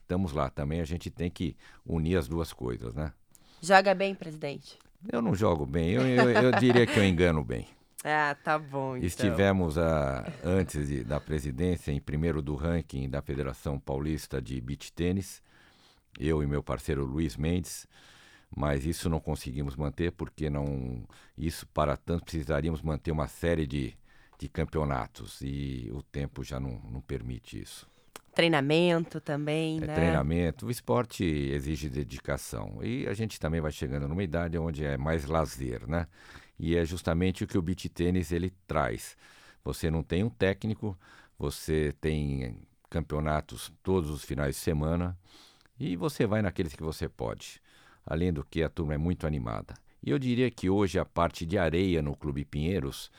estamos 0.06 0.32
lá. 0.32 0.50
Também 0.50 0.80
a 0.80 0.86
gente 0.86 1.10
tem 1.10 1.30
que 1.30 1.58
unir 1.86 2.18
as 2.18 2.28
duas 2.28 2.54
coisas, 2.54 2.94
né? 2.94 3.12
Joga 3.62 3.94
bem, 3.94 4.14
presidente? 4.14 4.78
Eu 5.12 5.22
não 5.22 5.36
jogo 5.36 5.66
bem, 5.66 5.92
eu, 5.92 6.02
eu, 6.02 6.30
eu 6.30 6.52
diria 6.54 6.86
que 6.86 6.98
eu 6.98 7.04
engano 7.04 7.44
bem. 7.44 7.68
Ah, 8.08 8.36
tá 8.36 8.60
bom. 8.60 8.96
Então. 8.96 9.08
Estivemos 9.08 9.80
a, 9.80 10.32
antes 10.44 10.90
de, 10.90 11.04
da 11.04 11.20
presidência 11.20 11.92
em 11.92 12.00
primeiro 12.00 12.40
do 12.40 12.54
ranking 12.54 13.10
da 13.10 13.20
Federação 13.20 13.80
Paulista 13.80 14.40
de 14.40 14.62
Beach 14.62 14.94
Tênis, 14.94 15.42
eu 16.20 16.44
e 16.44 16.46
meu 16.46 16.62
parceiro 16.62 17.04
Luiz 17.04 17.36
Mendes, 17.36 17.88
mas 18.56 18.86
isso 18.86 19.10
não 19.10 19.20
conseguimos 19.20 19.76
manter 19.76 20.12
porque 20.12 20.52
não 20.52 21.04
isso 21.36 21.66
para 21.70 21.98
tanto 21.98 22.26
precisaríamos 22.26 22.84
manter 22.84 23.10
uma 23.10 23.28
série 23.28 23.66
de, 23.66 23.98
de 24.38 24.48
campeonatos 24.48 25.42
e 25.42 25.90
o 25.92 26.04
tempo 26.04 26.44
já 26.44 26.60
não, 26.60 26.80
não 26.92 27.02
permite 27.02 27.60
isso. 27.60 27.90
Treinamento 28.36 29.22
também, 29.22 29.78
é, 29.78 29.88
né? 29.88 29.96
Treinamento. 29.96 30.66
O 30.66 30.72
esporte 30.72 31.24
exige 31.24 31.90
dedicação. 31.90 32.80
E 32.84 33.08
a 33.08 33.14
gente 33.14 33.40
também 33.40 33.62
vai 33.62 33.72
chegando 33.72 34.08
numa 34.08 34.24
idade 34.24 34.58
onde 34.58 34.84
é 34.84 34.98
mais 34.98 35.26
lazer, 35.26 35.88
né? 35.88 36.06
E 36.60 36.76
é 36.76 36.86
justamente 36.86 37.44
o 37.44 37.48
que 37.48 37.58
o 37.58 37.62
beach 37.62 37.88
tênis 37.90 38.32
ele 38.32 38.52
traz. 38.68 39.18
Você 39.64 39.90
não 39.90 40.04
tem 40.04 40.24
um 40.24 40.30
técnico, 40.30 40.98
você 41.40 41.94
tem 42.00 42.60
campeonatos 42.90 43.72
todos 43.82 44.10
os 44.10 44.24
finais 44.24 44.56
de 44.56 44.62
semana 44.62 45.18
e 45.80 45.96
você 45.96 46.28
vai 46.28 46.42
naqueles 46.42 46.76
que 46.76 46.84
você 46.84 47.10
pode. 47.10 47.62
Além 48.06 48.32
do 48.32 48.44
que 48.44 48.64
a 48.64 48.70
turma 48.70 48.94
é 48.94 48.98
muito 48.98 49.26
animada. 49.26 49.74
E 50.04 50.12
eu 50.12 50.20
diria 50.20 50.52
que 50.52 50.70
hoje 50.70 51.00
a 51.00 51.06
parte 51.06 51.46
de 51.46 51.58
areia 51.58 52.02
no 52.02 52.16
Clube 52.16 52.46
Pinheiros 52.46 53.10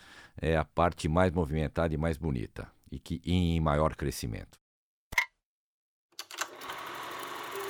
é 0.40 0.56
a 0.56 0.64
parte 0.64 1.08
mais 1.08 1.32
movimentada 1.32 1.92
e 1.92 1.98
mais 1.98 2.16
bonita 2.16 2.70
e 2.90 2.98
que 2.98 3.20
em 3.24 3.58
maior 3.60 3.96
crescimento. 3.96 4.65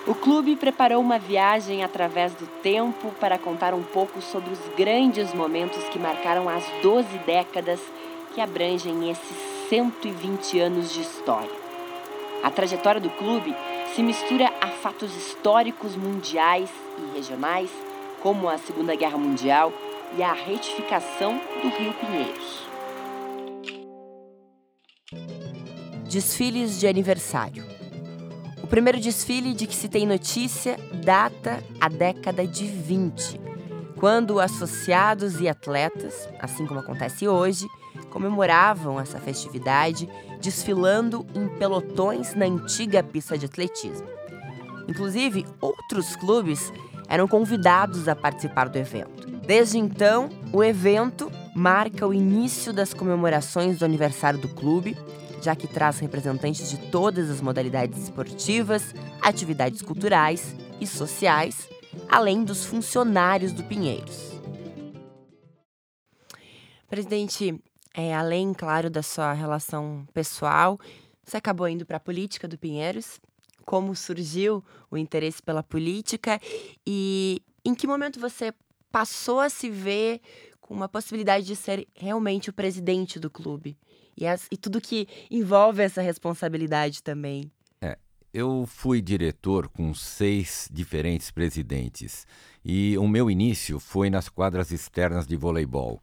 O 0.07 0.15
clube 0.15 0.55
preparou 0.55 1.01
uma 1.01 1.19
viagem 1.19 1.83
através 1.83 2.33
do 2.33 2.47
tempo 2.63 3.11
para 3.19 3.37
contar 3.37 3.75
um 3.75 3.83
pouco 3.83 4.23
sobre 4.23 4.53
os 4.53 4.61
grandes 4.77 5.35
momentos 5.35 5.83
que 5.89 5.99
marcaram 5.99 6.49
as 6.49 6.65
12 6.81 7.19
décadas 7.27 7.81
que 8.33 8.41
abrangem 8.41 9.11
esses 9.11 9.37
120 9.69 10.61
anos 10.61 10.93
de 10.93 11.01
história. 11.01 11.51
A 12.41 12.51
trajetória 12.53 13.01
do 13.01 13.11
clube 13.11 13.53
se 13.97 14.03
mistura 14.03 14.53
a 14.61 14.69
fatos 14.69 15.13
históricos 15.17 15.97
mundiais 15.97 16.71
e 16.99 17.17
regionais, 17.17 17.71
como 18.23 18.49
a 18.49 18.59
Segunda 18.59 18.95
Guerra 18.95 19.19
Mundial 19.19 19.73
e 20.17 20.23
a 20.23 20.33
retificação 20.33 21.41
do 21.61 21.69
Rio 21.69 21.93
Pinheiros. 21.95 22.67
Desfiles 26.09 26.79
de 26.79 26.87
aniversário. 26.87 27.76
O 28.67 28.69
primeiro 28.69 28.99
desfile 28.99 29.55
de 29.55 29.65
que 29.65 29.77
se 29.77 29.89
tem 29.89 30.05
notícia 30.05 30.77
data 30.93 31.63
a 31.81 31.89
década 31.89 32.45
de 32.45 32.67
20, 32.67 33.41
quando 33.95 34.41
associados 34.41 35.41
e 35.41 35.49
atletas, 35.49 36.29
assim 36.41 36.67
como 36.67 36.81
acontece 36.81 37.29
hoje, 37.29 37.69
comemoravam 38.11 38.99
essa 38.99 39.21
festividade 39.21 40.09
desfilando 40.43 41.25
em 41.33 41.47
pelotões 41.47 42.35
na 42.35 42.47
antiga 42.47 43.05
pista 43.05 43.39
de 43.39 43.47
atletismo. 43.47 44.09
Inclusive, 44.89 45.47
outros 45.61 46.17
clubes 46.17 46.73
eram 47.09 47.29
convidados 47.29 48.09
a 48.09 48.17
participar 48.17 48.69
do 48.69 48.79
evento. 48.79 49.29
Desde 49.47 49.79
então, 49.79 50.29
o 50.53 50.65
evento 50.65 51.31
marca 51.55 52.05
o 52.05 52.13
início 52.13 52.73
das 52.73 52.93
comemorações 52.93 53.79
do 53.79 53.85
aniversário 53.85 54.41
do 54.41 54.49
clube 54.49 54.99
já 55.47 55.55
que 55.55 55.69
traz 55.69 56.01
representantes 56.01 56.69
de 56.69 56.91
todas 56.91 57.31
as 57.31 57.41
modalidades 57.41 58.03
esportivas, 58.03 58.93
atividades 59.23 59.81
culturais 59.81 60.57
e 60.81 60.87
sociais, 60.89 61.69
além 62.09 62.43
dos 62.43 62.65
funcionários 62.65 63.53
do 63.53 63.63
Pinheiros. 63.63 64.33
Presidente, 66.89 67.63
é, 67.95 68.13
além, 68.13 68.53
claro, 68.53 68.91
da 68.91 69.05
sua 69.05 69.33
relação 69.35 70.05
pessoal, 70.13 70.81
você 71.25 71.37
acabou 71.37 71.69
indo 71.69 71.87
para 71.87 71.99
a 71.99 72.01
política 72.01 72.49
do 72.49 72.59
Pinheiros. 72.59 73.21
Como 73.65 73.95
surgiu 73.95 74.65
o 74.91 74.99
interesse 74.99 75.41
pela 75.41 75.63
política 75.63 76.41
e 76.85 77.41
em 77.65 77.73
que 77.73 77.87
momento 77.87 78.19
você 78.19 78.53
passou 78.91 79.39
a 79.39 79.49
se 79.49 79.71
ver 79.71 80.21
com 80.61 80.75
uma 80.75 80.89
possibilidade 80.89 81.47
de 81.47 81.55
ser 81.55 81.87
realmente 81.95 82.51
o 82.51 82.53
presidente 82.53 83.21
do 83.21 83.31
clube? 83.31 83.79
E, 84.17 84.27
as, 84.27 84.47
e 84.51 84.57
tudo 84.57 84.81
que 84.81 85.09
envolve 85.31 85.83
essa 85.83 86.01
responsabilidade 86.01 87.03
também. 87.03 87.51
É, 87.81 87.99
eu 88.33 88.65
fui 88.67 89.01
diretor 89.01 89.69
com 89.69 89.93
seis 89.95 90.69
diferentes 90.73 91.31
presidentes 91.31 92.27
e 92.65 92.97
o 92.99 93.07
meu 93.07 93.31
início 93.31 93.79
foi 93.79 94.11
nas 94.11 94.29
quadras 94.29 94.71
externas 94.71 95.27
de 95.27 95.37
voleibol. 95.37 96.03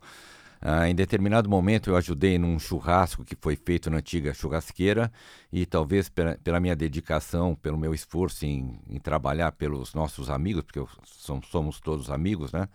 Ah, 0.66 0.88
em 0.88 0.96
determinado 0.96 1.50
momento 1.50 1.90
eu 1.90 1.98
ajudei 1.98 2.40
num 2.40 2.58
churrasco 2.58 3.26
que 3.26 3.36
foi 3.36 3.58
feito 3.58 3.90
na 3.90 3.98
antiga 3.98 4.34
churrasqueira 4.34 5.12
e 5.52 5.66
talvez 5.66 6.08
pela, 6.08 6.38
pela 6.42 6.58
minha 6.58 6.74
dedicação, 6.74 7.54
pelo 7.54 7.78
meu 7.78 7.94
esforço 7.94 8.46
em, 8.46 8.80
em, 8.90 8.98
trabalhar 8.98 9.52
pelos 9.52 9.94
nossos 9.94 10.30
amigos, 10.30 10.64
porque 10.64 10.82
somos, 11.04 11.48
somos 11.50 11.82
todos 11.82 12.10
amigos, 12.10 12.54
né? 12.54 12.70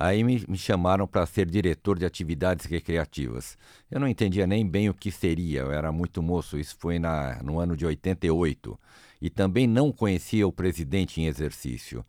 Aí 0.00 0.22
me, 0.22 0.44
me 0.46 0.56
chamaram 0.56 1.08
para 1.08 1.26
ser 1.26 1.50
diretor 1.50 1.98
de 1.98 2.06
atividades 2.06 2.66
recreativas. 2.66 3.58
Eu 3.90 3.98
não 3.98 4.06
entendia 4.06 4.46
nem 4.46 4.64
bem 4.64 4.88
o 4.88 4.94
que 4.94 5.10
seria, 5.10 5.62
eu 5.62 5.72
era 5.72 5.90
muito 5.90 6.22
moço, 6.22 6.56
isso 6.56 6.76
foi 6.78 7.00
na, 7.00 7.42
no 7.42 7.58
ano 7.58 7.76
de 7.76 7.84
88. 7.84 8.78
E 9.20 9.28
também 9.28 9.66
não 9.66 9.90
conhecia 9.90 10.46
o 10.46 10.52
presidente 10.52 11.20
em 11.20 11.26
exercício. 11.26 12.06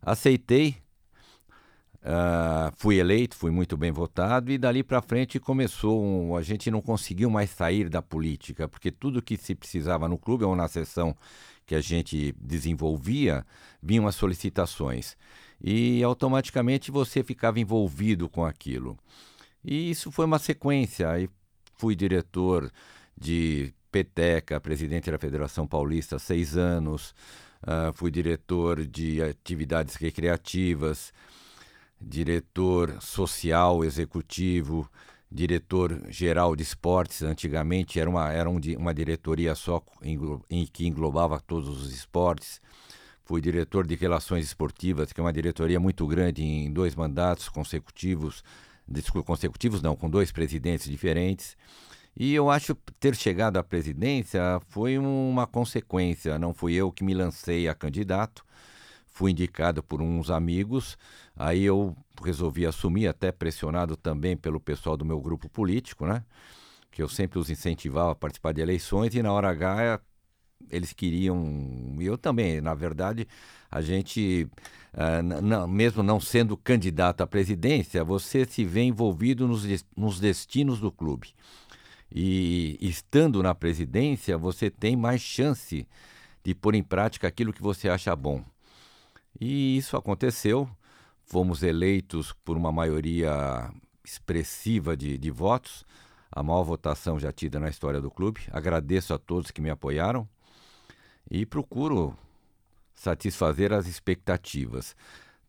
Aceitei, 0.00 0.76
uh, 1.96 2.72
fui 2.74 2.96
eleito, 2.96 3.36
fui 3.36 3.50
muito 3.50 3.76
bem 3.76 3.92
votado, 3.92 4.50
e 4.50 4.56
dali 4.56 4.82
para 4.82 5.02
frente 5.02 5.38
começou. 5.38 6.02
Um, 6.02 6.36
a 6.36 6.40
gente 6.40 6.70
não 6.70 6.80
conseguiu 6.80 7.28
mais 7.28 7.50
sair 7.50 7.90
da 7.90 8.00
política, 8.00 8.66
porque 8.66 8.90
tudo 8.90 9.20
que 9.20 9.36
se 9.36 9.54
precisava 9.54 10.08
no 10.08 10.16
clube 10.16 10.44
ou 10.44 10.56
na 10.56 10.68
sessão 10.68 11.14
que 11.66 11.74
a 11.74 11.82
gente 11.82 12.34
desenvolvia, 12.40 13.44
vinham 13.82 14.06
as 14.06 14.14
solicitações 14.14 15.18
e 15.60 16.02
automaticamente 16.02 16.90
você 16.90 17.22
ficava 17.22 17.58
envolvido 17.60 18.28
com 18.28 18.44
aquilo. 18.44 18.98
E 19.64 19.90
isso 19.90 20.10
foi 20.10 20.24
uma 20.24 20.38
sequência. 20.38 21.10
Aí 21.10 21.28
fui 21.76 21.94
diretor 21.94 22.70
de 23.18 23.72
Peteca, 23.90 24.60
presidente 24.60 25.10
da 25.10 25.18
Federação 25.18 25.66
Paulista 25.66 26.18
seis 26.18 26.56
anos, 26.56 27.14
uh, 27.62 27.92
fui 27.94 28.10
diretor 28.10 28.86
de 28.86 29.22
atividades 29.22 29.94
recreativas, 29.94 31.12
diretor 32.00 33.00
social 33.00 33.82
executivo, 33.84 34.90
diretor 35.32 36.02
geral 36.10 36.54
de 36.54 36.62
esportes. 36.62 37.22
Antigamente 37.22 37.98
era 37.98 38.08
uma, 38.08 38.30
era 38.30 38.50
um, 38.50 38.60
uma 38.76 38.94
diretoria 38.94 39.54
só 39.54 39.82
em, 40.02 40.18
em 40.50 40.66
que 40.66 40.86
englobava 40.86 41.40
todos 41.40 41.68
os 41.68 41.92
esportes. 41.92 42.60
Fui 43.26 43.40
diretor 43.40 43.84
de 43.84 43.96
Relações 43.96 44.44
Esportivas, 44.44 45.12
que 45.12 45.20
é 45.20 45.22
uma 45.24 45.32
diretoria 45.32 45.80
muito 45.80 46.06
grande 46.06 46.44
em 46.44 46.72
dois 46.72 46.94
mandatos 46.94 47.48
consecutivos, 47.48 48.44
desculpa, 48.86 49.26
consecutivos 49.26 49.82
não, 49.82 49.96
com 49.96 50.08
dois 50.08 50.30
presidentes 50.30 50.88
diferentes. 50.88 51.56
E 52.16 52.32
eu 52.32 52.48
acho 52.48 52.76
ter 53.00 53.16
chegado 53.16 53.56
à 53.56 53.64
presidência 53.64 54.40
foi 54.68 54.96
uma 54.96 55.44
consequência, 55.44 56.38
não 56.38 56.54
fui 56.54 56.74
eu 56.74 56.92
que 56.92 57.02
me 57.02 57.14
lancei 57.14 57.66
a 57.66 57.74
candidato, 57.74 58.44
fui 59.08 59.32
indicado 59.32 59.82
por 59.82 60.00
uns 60.00 60.30
amigos, 60.30 60.96
aí 61.34 61.64
eu 61.64 61.96
resolvi 62.22 62.64
assumir, 62.64 63.08
até 63.08 63.32
pressionado 63.32 63.96
também 63.96 64.36
pelo 64.36 64.60
pessoal 64.60 64.96
do 64.96 65.04
meu 65.04 65.20
grupo 65.20 65.48
político, 65.48 66.06
né? 66.06 66.22
Que 66.92 67.02
eu 67.02 67.08
sempre 67.08 67.40
os 67.40 67.50
incentivava 67.50 68.12
a 68.12 68.14
participar 68.14 68.52
de 68.52 68.60
eleições 68.60 69.16
e 69.16 69.20
na 69.20 69.32
hora 69.32 69.50
H 69.50 70.00
eles 70.70 70.92
queriam, 70.92 71.96
eu 72.00 72.16
também, 72.16 72.60
na 72.60 72.74
verdade, 72.74 73.26
a 73.70 73.80
gente, 73.80 74.48
uh, 74.94 75.22
não, 75.42 75.66
mesmo 75.66 76.02
não 76.02 76.20
sendo 76.20 76.56
candidato 76.56 77.20
à 77.20 77.26
presidência, 77.26 78.04
você 78.04 78.44
se 78.44 78.64
vê 78.64 78.82
envolvido 78.82 79.46
nos, 79.46 79.84
nos 79.96 80.20
destinos 80.20 80.80
do 80.80 80.90
clube. 80.90 81.34
E 82.10 82.78
estando 82.80 83.42
na 83.42 83.54
presidência, 83.54 84.38
você 84.38 84.70
tem 84.70 84.96
mais 84.96 85.20
chance 85.20 85.86
de 86.44 86.54
pôr 86.54 86.74
em 86.74 86.82
prática 86.82 87.26
aquilo 87.26 87.52
que 87.52 87.62
você 87.62 87.88
acha 87.88 88.14
bom. 88.14 88.44
E 89.40 89.76
isso 89.76 89.96
aconteceu. 89.96 90.68
Fomos 91.24 91.62
eleitos 91.62 92.32
por 92.44 92.56
uma 92.56 92.70
maioria 92.70 93.70
expressiva 94.04 94.96
de, 94.96 95.18
de 95.18 95.30
votos, 95.32 95.84
a 96.30 96.40
maior 96.42 96.62
votação 96.62 97.18
já 97.18 97.32
tida 97.32 97.58
na 97.58 97.68
história 97.68 98.00
do 98.00 98.10
clube. 98.10 98.42
Agradeço 98.52 99.12
a 99.12 99.18
todos 99.18 99.50
que 99.50 99.60
me 99.60 99.70
apoiaram 99.70 100.28
e 101.30 101.44
procuro 101.44 102.16
satisfazer 102.94 103.72
as 103.72 103.86
expectativas. 103.86 104.96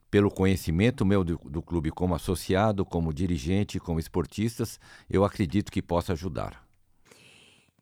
pelo 0.10 0.32
conhecimento 0.32 1.06
meu 1.06 1.22
do, 1.22 1.38
do, 1.44 1.62
clube 1.62 1.92
como 1.92 2.16
associado, 2.16 2.86
como 2.86 3.14
dirigente, 3.14 3.78
como 3.78 4.00
esportistas, 4.00 4.80
eu 5.10 5.26
acredito 5.26 5.70
que 5.70 5.82
possa 5.82 6.14
ajudar. 6.14 6.66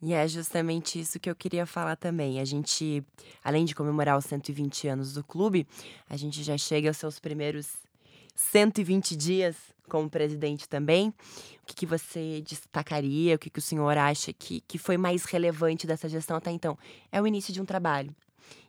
E 0.02 0.12
é 0.12 0.28
justamente 0.28 1.00
isso 1.00 1.20
que 1.20 1.30
eu 1.30 1.36
queria 1.36 1.68
falar 1.68 1.96
também. 1.96 2.40
A 2.40 2.46
gente, 2.46 3.04
além 3.44 3.64
de 3.64 3.75
comemorar 3.75 4.18
os 4.18 4.25
120 4.25 4.88
anos 4.88 5.14
do 5.14 5.24
clube, 5.24 5.68
a 6.10 6.18
gente 6.18 6.42
já 6.42 6.58
chega 6.58 6.90
aos 6.90 6.98
seus 6.98 7.20
primeiros 7.20 7.85
120 8.36 9.15
dias 9.15 9.56
como 9.88 10.10
presidente 10.10 10.68
também. 10.68 11.10
O 11.10 11.65
que, 11.65 11.75
que 11.75 11.86
você 11.86 12.42
destacaria? 12.42 13.36
O 13.36 13.39
que, 13.39 13.50
que 13.50 13.60
o 13.60 13.62
senhor 13.62 13.98
acha 13.98 14.34
que, 14.34 14.62
que 14.68 14.77
foi 14.77 14.98
mais 14.98 15.25
relevante 15.25 15.88
dessa 15.88 16.10
gestão 16.10 16.38
até 16.38 16.51
então? 16.51 16.77
É 17.12 17.22
o 17.22 17.27
início 17.27 17.54
de 17.54 17.62
um 17.62 17.65
trabalho. 17.65 18.15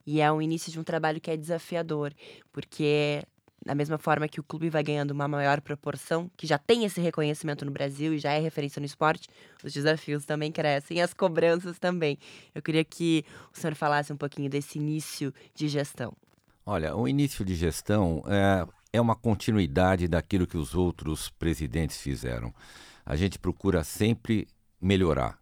E 0.07 0.21
é 0.21 0.31
o 0.31 0.41
início 0.41 0.71
de 0.71 0.79
um 0.79 0.85
trabalho 0.85 1.21
que 1.21 1.31
é 1.31 1.37
desafiador, 1.37 2.15
porque 2.53 3.23
da 3.67 3.75
mesma 3.75 3.99
forma 3.99 4.29
que 4.29 4.39
o 4.39 4.45
clube 4.45 4.71
vai 4.71 4.83
ganhando 4.83 5.11
uma 5.11 5.27
maior 5.27 5.61
proporção, 5.61 6.31
que 6.37 6.47
já 6.47 6.57
tem 6.57 6.85
esse 6.85 7.01
reconhecimento 7.01 7.65
no 7.65 7.73
Brasil 7.73 8.15
e 8.15 8.19
já 8.19 8.33
é 8.33 8.39
referência 8.39 8.79
no 8.79 8.87
esporte, 8.87 9.29
os 9.65 9.73
desafios 9.73 10.25
também 10.25 10.53
crescem, 10.53 11.03
as 11.03 11.13
cobranças 11.13 11.77
também. 11.77 12.17
Eu 12.55 12.63
queria 12.63 12.85
que 12.85 13.25
o 13.53 13.59
senhor 13.59 13.75
falasse 13.75 14.13
um 14.13 14.17
pouquinho 14.17 14.49
desse 14.49 14.79
início 14.79 15.35
de 15.53 15.67
gestão. 15.67 16.13
Olha, 16.65 16.95
o 16.95 17.09
início 17.09 17.45
de 17.45 17.57
gestão 17.57 18.23
é, 18.27 18.65
é 18.97 19.01
uma 19.01 19.15
continuidade 19.15 20.09
daquilo 20.09 20.47
que 20.47 20.57
os 20.57 20.75
outros 20.75 21.29
presidentes 21.29 21.99
fizeram. 22.01 22.53
A 23.05 23.15
gente 23.15 23.39
procura 23.39 23.85
sempre 23.85 24.49
melhorar. 24.81 25.39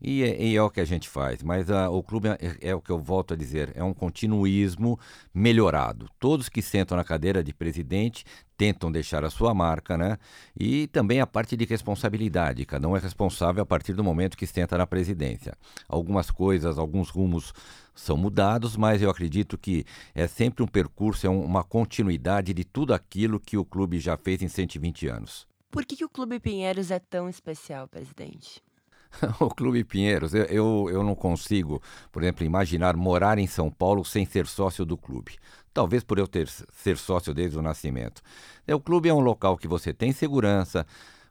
E 0.00 0.22
é, 0.22 0.42
e 0.42 0.56
é, 0.56 0.62
o 0.62 0.68
que 0.68 0.80
a 0.80 0.84
gente 0.84 1.08
faz, 1.08 1.42
mas 1.42 1.70
a, 1.70 1.88
o 1.88 2.02
clube 2.02 2.28
é, 2.28 2.38
é, 2.60 2.74
o 2.74 2.80
que 2.80 2.90
eu 2.90 2.98
volto 2.98 3.32
a 3.32 3.36
dizer, 3.36 3.72
é 3.74 3.82
um 3.82 3.94
continuismo 3.94 4.98
melhorado. 5.32 6.08
Todos 6.20 6.48
que 6.48 6.60
sentam 6.60 6.96
na 6.96 7.04
cadeira 7.04 7.42
de 7.42 7.54
presidente 7.54 8.24
tentam 8.58 8.92
deixar 8.92 9.24
a 9.24 9.30
sua 9.30 9.54
marca, 9.54 9.96
né? 9.96 10.18
E 10.58 10.86
também 10.88 11.20
a 11.20 11.26
parte 11.26 11.56
de 11.56 11.64
responsabilidade. 11.64 12.64
Cada 12.66 12.86
um 12.88 12.96
é 12.96 13.00
responsável 13.00 13.62
a 13.62 13.66
partir 13.66 13.94
do 13.94 14.04
momento 14.04 14.36
que 14.36 14.46
senta 14.46 14.76
na 14.76 14.86
presidência. 14.86 15.54
Algumas 15.88 16.30
coisas, 16.30 16.78
alguns 16.78 17.08
rumos 17.08 17.52
são 17.94 18.16
mudados, 18.16 18.76
mas 18.76 19.00
eu 19.00 19.08
acredito 19.08 19.56
que 19.56 19.84
é 20.14 20.26
sempre 20.26 20.62
um 20.62 20.66
percurso, 20.66 21.26
é 21.26 21.30
uma 21.30 21.64
continuidade 21.64 22.52
de 22.52 22.64
tudo 22.64 22.92
aquilo 22.92 23.40
que 23.40 23.56
o 23.56 23.64
clube 23.64 23.98
já 23.98 24.16
fez 24.16 24.42
em 24.42 24.48
120 24.48 25.08
anos. 25.08 25.46
Por 25.70 25.84
que, 25.84 25.96
que 25.96 26.04
o 26.04 26.08
Clube 26.08 26.40
Pinheiros 26.40 26.90
é 26.90 26.98
tão 26.98 27.28
especial, 27.28 27.88
presidente? 27.88 28.62
o 29.40 29.48
Clube 29.48 29.84
Pinheiros, 29.84 30.34
eu, 30.34 30.44
eu, 30.44 30.88
eu, 30.90 31.02
não 31.02 31.14
consigo, 31.14 31.82
por 32.12 32.22
exemplo, 32.22 32.44
imaginar 32.44 32.96
morar 32.96 33.38
em 33.38 33.46
São 33.46 33.70
Paulo 33.70 34.04
sem 34.04 34.24
ser 34.26 34.46
sócio 34.46 34.84
do 34.84 34.96
clube. 34.96 35.36
Talvez 35.72 36.02
por 36.02 36.18
eu 36.18 36.26
ter, 36.26 36.48
ser 36.48 36.96
sócio 36.96 37.34
desde 37.34 37.58
o 37.58 37.62
nascimento. 37.62 38.22
É, 38.66 38.74
o 38.74 38.80
clube 38.80 39.08
é 39.08 39.14
um 39.14 39.20
local 39.20 39.56
que 39.56 39.68
você 39.68 39.92
tem 39.92 40.12
segurança, 40.12 40.86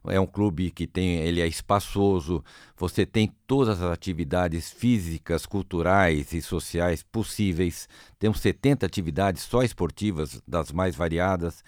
é 0.08 0.20
um 0.20 0.26
clube 0.26 0.70
que 0.70 0.86
tem, 0.86 1.16
ele 1.16 1.40
é 1.40 1.46
espaçoso, 1.46 2.44
você 2.76 3.04
tem 3.04 3.32
todas 3.46 3.80
as 3.80 3.90
atividades 3.90 4.70
físicas, 4.70 5.46
culturais 5.46 6.32
e 6.32 6.40
sociais 6.40 7.02
possíveis. 7.02 7.88
Temos 8.18 8.40
70 8.40 8.86
atividades 8.86 9.42
só 9.42 9.62
esportivas, 9.62 10.40
das 10.46 10.70
mais 10.70 10.94
variadas. 10.94 11.64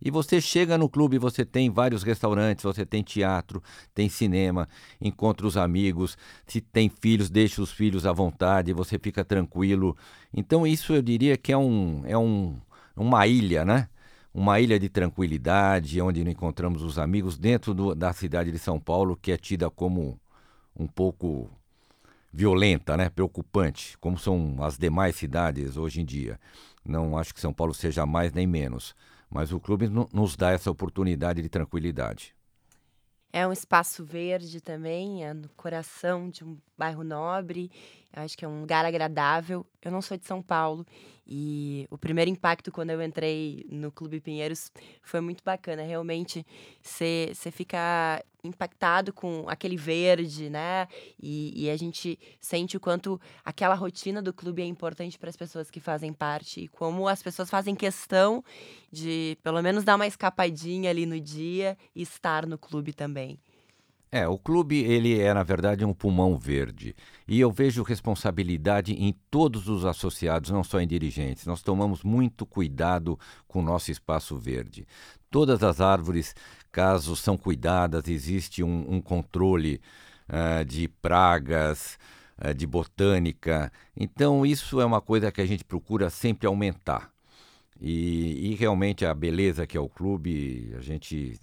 E 0.00 0.10
você 0.10 0.40
chega 0.40 0.76
no 0.76 0.88
clube, 0.88 1.18
você 1.18 1.44
tem 1.44 1.70
vários 1.70 2.02
restaurantes, 2.02 2.64
você 2.64 2.84
tem 2.84 3.02
teatro, 3.02 3.62
tem 3.94 4.08
cinema, 4.08 4.68
encontra 5.00 5.46
os 5.46 5.56
amigos, 5.56 6.18
se 6.46 6.60
tem 6.60 6.88
filhos, 6.88 7.30
deixa 7.30 7.62
os 7.62 7.72
filhos 7.72 8.04
à 8.06 8.12
vontade, 8.12 8.72
você 8.72 8.98
fica 8.98 9.24
tranquilo. 9.24 9.96
Então 10.32 10.66
isso 10.66 10.92
eu 10.94 11.02
diria 11.02 11.36
que 11.36 11.52
é 11.52 11.56
um 11.56 12.02
é 12.06 12.16
um, 12.16 12.56
uma 12.94 13.26
ilha, 13.26 13.64
né? 13.64 13.88
Uma 14.34 14.60
ilha 14.60 14.78
de 14.78 14.88
tranquilidade, 14.90 16.00
onde 16.00 16.20
encontramos 16.20 16.82
os 16.82 16.98
amigos 16.98 17.38
dentro 17.38 17.72
do, 17.72 17.94
da 17.94 18.12
cidade 18.12 18.52
de 18.52 18.58
São 18.58 18.78
Paulo, 18.78 19.16
que 19.16 19.32
é 19.32 19.36
tida 19.38 19.70
como 19.70 20.20
um 20.78 20.86
pouco 20.86 21.48
violenta, 22.30 22.98
né? 22.98 23.08
preocupante, 23.08 23.96
como 23.98 24.18
são 24.18 24.56
as 24.60 24.76
demais 24.76 25.16
cidades 25.16 25.78
hoje 25.78 26.02
em 26.02 26.04
dia. 26.04 26.38
Não 26.84 27.16
acho 27.16 27.32
que 27.32 27.40
São 27.40 27.52
Paulo 27.52 27.72
seja 27.72 28.04
mais 28.04 28.32
nem 28.34 28.46
menos 28.46 28.94
mas 29.30 29.52
o 29.52 29.60
clube 29.60 29.88
nos 29.88 30.36
dá 30.36 30.52
essa 30.52 30.70
oportunidade 30.70 31.42
de 31.42 31.48
tranquilidade. 31.48 32.34
É 33.32 33.46
um 33.46 33.52
espaço 33.52 34.04
verde 34.04 34.60
também, 34.60 35.24
é 35.24 35.34
no 35.34 35.48
coração 35.50 36.30
de 36.30 36.42
um 36.42 36.56
bairro 36.78 37.04
nobre. 37.04 37.70
Eu 38.14 38.22
acho 38.22 38.36
que 38.36 38.44
é 38.44 38.48
um 38.48 38.60
lugar 38.60 38.84
agradável. 38.84 39.66
Eu 39.82 39.90
não 39.90 40.00
sou 40.00 40.16
de 40.16 40.26
São 40.26 40.42
Paulo 40.42 40.86
e 41.26 41.88
o 41.90 41.98
primeiro 41.98 42.30
impacto 42.30 42.70
quando 42.70 42.90
eu 42.90 43.02
entrei 43.02 43.66
no 43.68 43.90
Clube 43.90 44.20
Pinheiros 44.20 44.70
foi 45.02 45.20
muito 45.20 45.42
bacana. 45.42 45.82
Realmente, 45.82 46.46
você 46.80 47.34
fica 47.50 48.24
impactado 48.44 49.12
com 49.12 49.44
aquele 49.48 49.76
verde, 49.76 50.48
né? 50.48 50.86
E, 51.20 51.64
e, 51.64 51.70
a 51.70 51.76
gente 51.76 52.16
sente 52.40 52.76
o 52.76 52.80
quanto 52.80 53.20
aquela 53.44 53.74
rotina 53.74 54.22
do 54.22 54.32
clube 54.32 54.62
é 54.62 54.64
importante 54.64 55.18
para 55.18 55.28
as 55.28 55.36
pessoas 55.36 55.68
que 55.68 55.80
fazem 55.80 56.12
parte 56.12 56.60
e 56.60 56.68
como 56.68 57.08
as 57.08 57.22
pessoas 57.22 57.50
fazem 57.50 57.74
questão 57.74 58.44
de, 58.90 59.36
pelo 59.42 59.60
menos, 59.60 59.82
dar 59.82 59.96
uma 59.96 60.06
escapadinha 60.06 60.90
ali 60.90 61.06
no 61.06 61.18
dia 61.18 61.76
e 61.94 62.02
estar 62.02 62.46
no 62.46 62.56
clube 62.56 62.92
também. 62.92 63.38
É, 64.10 64.26
o 64.28 64.38
clube 64.38 64.78
ele 64.84 65.18
é 65.18 65.34
na 65.34 65.42
verdade 65.42 65.84
um 65.84 65.92
pulmão 65.92 66.38
verde 66.38 66.94
e 67.26 67.40
eu 67.40 67.50
vejo 67.50 67.82
responsabilidade 67.82 68.92
em 68.92 69.12
todos 69.30 69.68
os 69.68 69.84
associados, 69.84 70.50
não 70.50 70.62
só 70.62 70.80
em 70.80 70.86
dirigentes. 70.86 71.44
Nós 71.44 71.60
tomamos 71.60 72.04
muito 72.04 72.46
cuidado 72.46 73.18
com 73.48 73.58
o 73.58 73.62
nosso 73.62 73.90
espaço 73.90 74.36
verde. 74.36 74.86
Todas 75.28 75.62
as 75.62 75.80
árvores, 75.80 76.34
caso 76.70 77.16
são 77.16 77.36
cuidadas, 77.36 78.06
existe 78.08 78.62
um, 78.62 78.86
um 78.88 79.00
controle 79.02 79.80
uh, 80.28 80.64
de 80.64 80.86
pragas, 80.88 81.98
uh, 82.42 82.54
de 82.54 82.66
botânica. 82.66 83.72
Então 83.96 84.46
isso 84.46 84.80
é 84.80 84.84
uma 84.84 85.00
coisa 85.00 85.32
que 85.32 85.40
a 85.40 85.46
gente 85.46 85.64
procura 85.64 86.10
sempre 86.10 86.46
aumentar. 86.46 87.10
E, 87.80 88.52
e 88.52 88.54
realmente 88.54 89.04
a 89.04 89.12
beleza 89.12 89.66
que 89.66 89.76
é 89.76 89.80
o 89.80 89.88
clube, 89.88 90.72
a 90.78 90.80
gente 90.80 91.38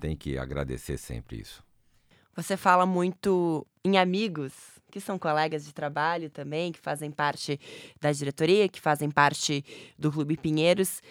tem 0.00 0.16
que 0.16 0.38
agradecer 0.38 0.96
sempre 0.96 1.40
isso. 1.40 1.62
Você 2.42 2.56
fala 2.56 2.86
muito 2.86 3.66
em 3.84 3.98
amigos, 3.98 4.54
que 4.90 4.98
são 4.98 5.18
colegas 5.18 5.66
de 5.66 5.74
trabalho 5.74 6.30
também, 6.30 6.72
que 6.72 6.78
fazem 6.78 7.10
parte 7.10 7.60
da 8.00 8.10
diretoria, 8.10 8.66
que 8.66 8.80
fazem 8.80 9.10
parte 9.10 9.62
do 9.98 10.10
Clube 10.10 10.38
Pinheiros. 10.38 11.02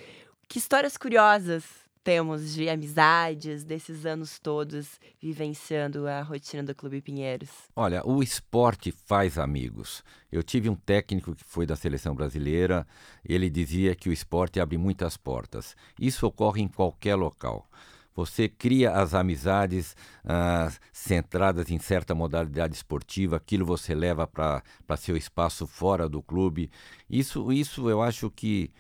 Que 0.48 0.58
histórias 0.58 0.98
curiosas 0.98 1.64
temos 2.04 2.56
de 2.56 2.68
amizades 2.68 3.64
desses 3.64 4.08
anos 4.08 4.40
todos 4.40 5.00
vivenciando 5.22 6.08
a 6.08 6.24
rotina 6.24 6.64
do 6.64 6.74
Clube 6.74 7.00
Pinheiros? 7.00 7.52
Olha, 7.76 8.02
o 8.04 8.24
esporte 8.24 8.92
faz 8.92 9.38
amigos. 9.38 10.04
Eu 10.32 10.42
tive 10.42 10.68
um 10.68 10.76
técnico 10.76 11.36
que 11.36 11.44
foi 11.44 11.68
da 11.68 11.76
seleção 11.76 12.16
brasileira, 12.16 12.88
ele 13.24 13.52
dizia 13.52 13.94
que 13.94 14.10
o 14.10 14.14
esporte 14.14 14.60
abre 14.60 14.80
muitas 14.80 15.16
portas. 15.16 15.76
Isso 16.00 16.26
ocorre 16.26 16.64
em 16.64 16.68
qualquer 16.68 17.14
local. 17.14 17.70
Você 18.16 18.50
cria 18.50 18.92
as 18.92 19.14
amizades 19.14 19.96
ah, 20.26 20.72
centradas 20.92 21.70
em 21.70 21.80
certa 21.80 22.14
modalidade 22.14 22.76
esportiva, 22.76 23.38
aquilo 23.38 23.66
você 23.66 23.96
leva 23.96 24.28
para 24.28 24.98
seu 24.98 25.16
espaço 25.16 25.66
fora 25.66 26.10
do 26.10 26.22
clube. 26.22 26.70
Isso, 27.10 27.52
isso 27.52 27.90
eu 27.90 28.02
acho 28.02 28.30
que 28.30 28.72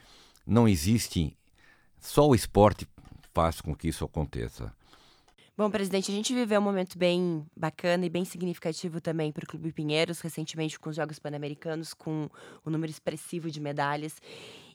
não 0.46 0.68
existe. 0.68 1.38
Só 2.00 2.28
o 2.28 2.36
esporte 2.36 2.88
faz 3.34 3.62
com 3.62 3.76
que 3.76 3.88
isso 3.88 4.04
aconteça. 4.04 4.74
Bom, 5.60 5.70
presidente, 5.70 6.10
a 6.10 6.16
gente 6.16 6.34
viveu 6.34 6.62
um 6.62 6.64
momento 6.64 6.98
bem 6.98 7.46
bacana 7.54 8.06
e 8.06 8.10
bem 8.10 8.24
significativo 8.24 9.02
também 9.02 9.30
para 9.30 9.44
o 9.44 9.46
Clube 9.46 9.74
Pinheiros, 9.74 10.22
recentemente 10.22 10.80
com 10.80 10.90
os 10.90 10.96
Jogos 10.96 11.20
Pan-Americanos, 11.20 11.94
com 11.94 12.30
um 12.66 12.70
número 12.70 12.90
expressivo 12.90 13.52
de 13.52 13.60
medalhas. 13.60 14.22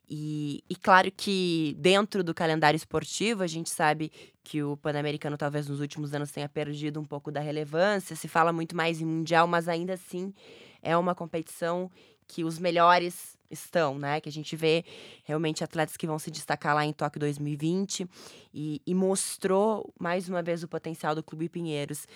E, 0.08 0.62
e, 0.68 0.76
claro 0.76 1.10
que 1.10 1.74
dentro 1.78 2.22
do 2.22 2.34
calendário 2.34 2.76
esportivo, 2.76 3.42
a 3.42 3.46
gente 3.46 3.70
sabe 3.70 4.12
que 4.42 4.62
o 4.62 4.76
Pan-Americano 4.76 5.36
talvez 5.38 5.66
nos 5.66 5.80
últimos 5.80 6.12
anos 6.12 6.30
tenha 6.30 6.48
perdido 6.48 7.00
um 7.00 7.04
pouco 7.04 7.30
da 7.32 7.40
relevância, 7.40 8.14
se 8.14 8.28
fala 8.28 8.52
muito 8.52 8.76
mais 8.76 9.00
em 9.00 9.06
Mundial, 9.06 9.46
mas 9.46 9.66
ainda 9.66 9.94
assim 9.94 10.34
é 10.82 10.94
uma 10.96 11.14
competição 11.14 11.90
que 12.26 12.44
os 12.44 12.58
melhores 12.58 13.38
estão, 13.50 13.98
né? 13.98 14.20
Que 14.20 14.28
a 14.28 14.32
gente 14.32 14.54
vê 14.56 14.84
realmente 15.24 15.64
atletas 15.64 15.96
que 15.96 16.06
vão 16.06 16.18
se 16.18 16.30
destacar 16.30 16.74
lá 16.74 16.84
em 16.84 16.92
Tóquio 16.92 17.20
2020 17.20 18.06
e, 18.52 18.82
e 18.86 18.94
mostrou 18.94 19.92
mais 19.98 20.28
uma 20.28 20.42
vez 20.42 20.62
o 20.62 20.68
potencial 20.68 21.14
do 21.14 21.22
Clube 21.22 21.48
Pinheiros 21.48 22.06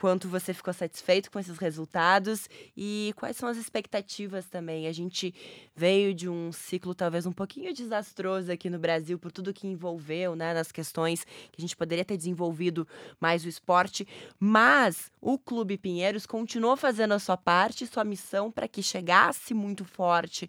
quanto 0.00 0.28
você 0.28 0.54
ficou 0.54 0.72
satisfeito 0.72 1.30
com 1.30 1.38
esses 1.38 1.58
resultados 1.58 2.48
e 2.74 3.12
quais 3.16 3.36
são 3.36 3.46
as 3.46 3.58
expectativas 3.58 4.46
também. 4.46 4.86
A 4.86 4.92
gente 4.92 5.34
veio 5.76 6.14
de 6.14 6.26
um 6.26 6.50
ciclo 6.50 6.94
talvez 6.94 7.26
um 7.26 7.32
pouquinho 7.32 7.74
desastroso 7.74 8.50
aqui 8.50 8.70
no 8.70 8.78
Brasil 8.78 9.18
por 9.18 9.30
tudo 9.30 9.52
que 9.52 9.66
envolveu, 9.66 10.34
né, 10.34 10.54
nas 10.54 10.72
questões 10.72 11.24
que 11.52 11.58
a 11.58 11.60
gente 11.60 11.76
poderia 11.76 12.04
ter 12.04 12.16
desenvolvido 12.16 12.88
mais 13.20 13.44
o 13.44 13.48
esporte, 13.48 14.08
mas 14.38 15.12
o 15.20 15.38
Clube 15.38 15.76
Pinheiros 15.76 16.24
continuou 16.24 16.78
fazendo 16.78 17.12
a 17.12 17.18
sua 17.18 17.36
parte, 17.36 17.86
sua 17.86 18.02
missão 18.02 18.50
para 18.50 18.66
que 18.66 18.82
chegasse 18.82 19.52
muito 19.52 19.84
forte 19.84 20.48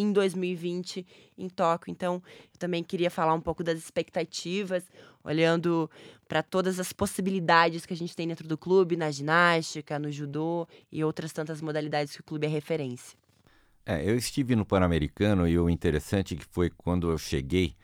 em 0.00 0.12
2020 0.12 1.04
em 1.36 1.48
Tóquio. 1.48 1.90
Então, 1.90 2.22
eu 2.52 2.58
também 2.58 2.82
queria 2.82 3.10
falar 3.10 3.34
um 3.34 3.40
pouco 3.40 3.64
das 3.64 3.78
expectativas, 3.78 4.84
olhando 5.24 5.90
para 6.28 6.42
todas 6.42 6.78
as 6.78 6.92
possibilidades 6.92 7.84
que 7.84 7.92
a 7.92 7.96
gente 7.96 8.14
tem 8.14 8.28
dentro 8.28 8.46
do 8.46 8.56
clube, 8.56 8.96
na 8.96 9.10
ginástica, 9.10 9.98
no 9.98 10.10
judô 10.10 10.68
e 10.92 11.02
outras 11.02 11.32
tantas 11.32 11.60
modalidades 11.60 12.14
que 12.14 12.20
o 12.20 12.24
clube 12.24 12.46
é 12.46 12.48
referência. 12.48 13.18
É, 13.84 14.08
eu 14.08 14.16
estive 14.16 14.54
no 14.54 14.64
Pan-Americano 14.64 15.48
e 15.48 15.58
o 15.58 15.68
interessante 15.68 16.36
que 16.36 16.44
foi 16.44 16.70
quando 16.70 17.10
eu 17.10 17.18
cheguei 17.18 17.74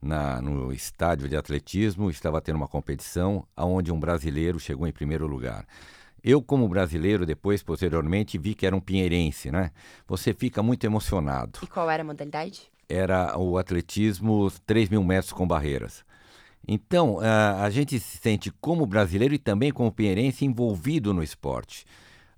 na, 0.00 0.42
no 0.42 0.72
estádio 0.72 1.28
de 1.28 1.36
atletismo, 1.36 2.10
estava 2.10 2.40
tendo 2.40 2.56
uma 2.56 2.66
competição 2.66 3.46
onde 3.56 3.92
um 3.92 4.00
brasileiro 4.00 4.58
chegou 4.58 4.86
em 4.86 4.92
primeiro 4.92 5.26
lugar. 5.26 5.64
Eu, 6.24 6.40
como 6.40 6.68
brasileiro, 6.68 7.26
depois, 7.26 7.62
posteriormente, 7.62 8.38
vi 8.38 8.54
que 8.54 8.66
era 8.66 8.76
um 8.76 8.80
pinheirense, 8.80 9.50
né? 9.50 9.70
Você 10.06 10.32
fica 10.32 10.62
muito 10.62 10.84
emocionado. 10.84 11.58
E 11.62 11.66
qual 11.66 11.90
era 11.90 12.02
a 12.02 12.06
modalidade? 12.06 12.62
Era 12.88 13.36
o 13.38 13.58
atletismo 13.58 14.50
3 14.64 14.88
mil 14.88 15.02
metros 15.02 15.32
com 15.32 15.46
barreiras. 15.46 16.04
Então, 16.66 17.18
a, 17.20 17.64
a 17.64 17.70
gente 17.70 17.98
se 17.98 18.18
sente 18.18 18.52
como 18.60 18.86
brasileiro 18.86 19.34
e 19.34 19.38
também 19.38 19.72
como 19.72 19.90
pinheirense 19.90 20.44
envolvido 20.44 21.12
no 21.12 21.22
esporte. 21.22 21.84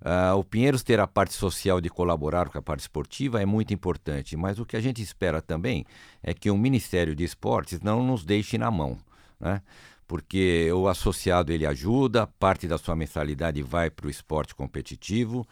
Uh, 0.01 0.37
o 0.37 0.43
Pinheiros 0.43 0.83
ter 0.83 0.99
a 0.99 1.07
parte 1.07 1.33
social 1.33 1.79
de 1.81 1.89
colaborar 1.89 2.49
com 2.49 2.57
a 2.57 2.61
parte 2.61 2.81
esportiva 2.81 3.41
é 3.41 3.45
muito 3.45 3.73
importante, 3.73 4.35
mas 4.35 4.59
o 4.59 4.65
que 4.65 4.77
a 4.77 4.81
gente 4.81 5.01
espera 5.01 5.41
também 5.41 5.85
é 6.21 6.33
que 6.33 6.51
o 6.51 6.57
Ministério 6.57 7.15
de 7.15 7.23
Esportes 7.23 7.81
não 7.81 8.03
nos 8.03 8.23
deixe 8.23 8.57
na 8.57 8.69
mão. 8.69 8.97
Né? 9.39 9.61
Porque 10.07 10.71
o 10.71 10.87
associado 10.87 11.51
ele 11.51 11.65
ajuda, 11.65 12.27
parte 12.27 12.67
da 12.67 12.77
sua 12.77 12.95
mensalidade 12.95 13.61
vai 13.61 13.89
para 13.89 14.07
o 14.07 14.09
esporte 14.09 14.53
competitivo, 14.53 15.47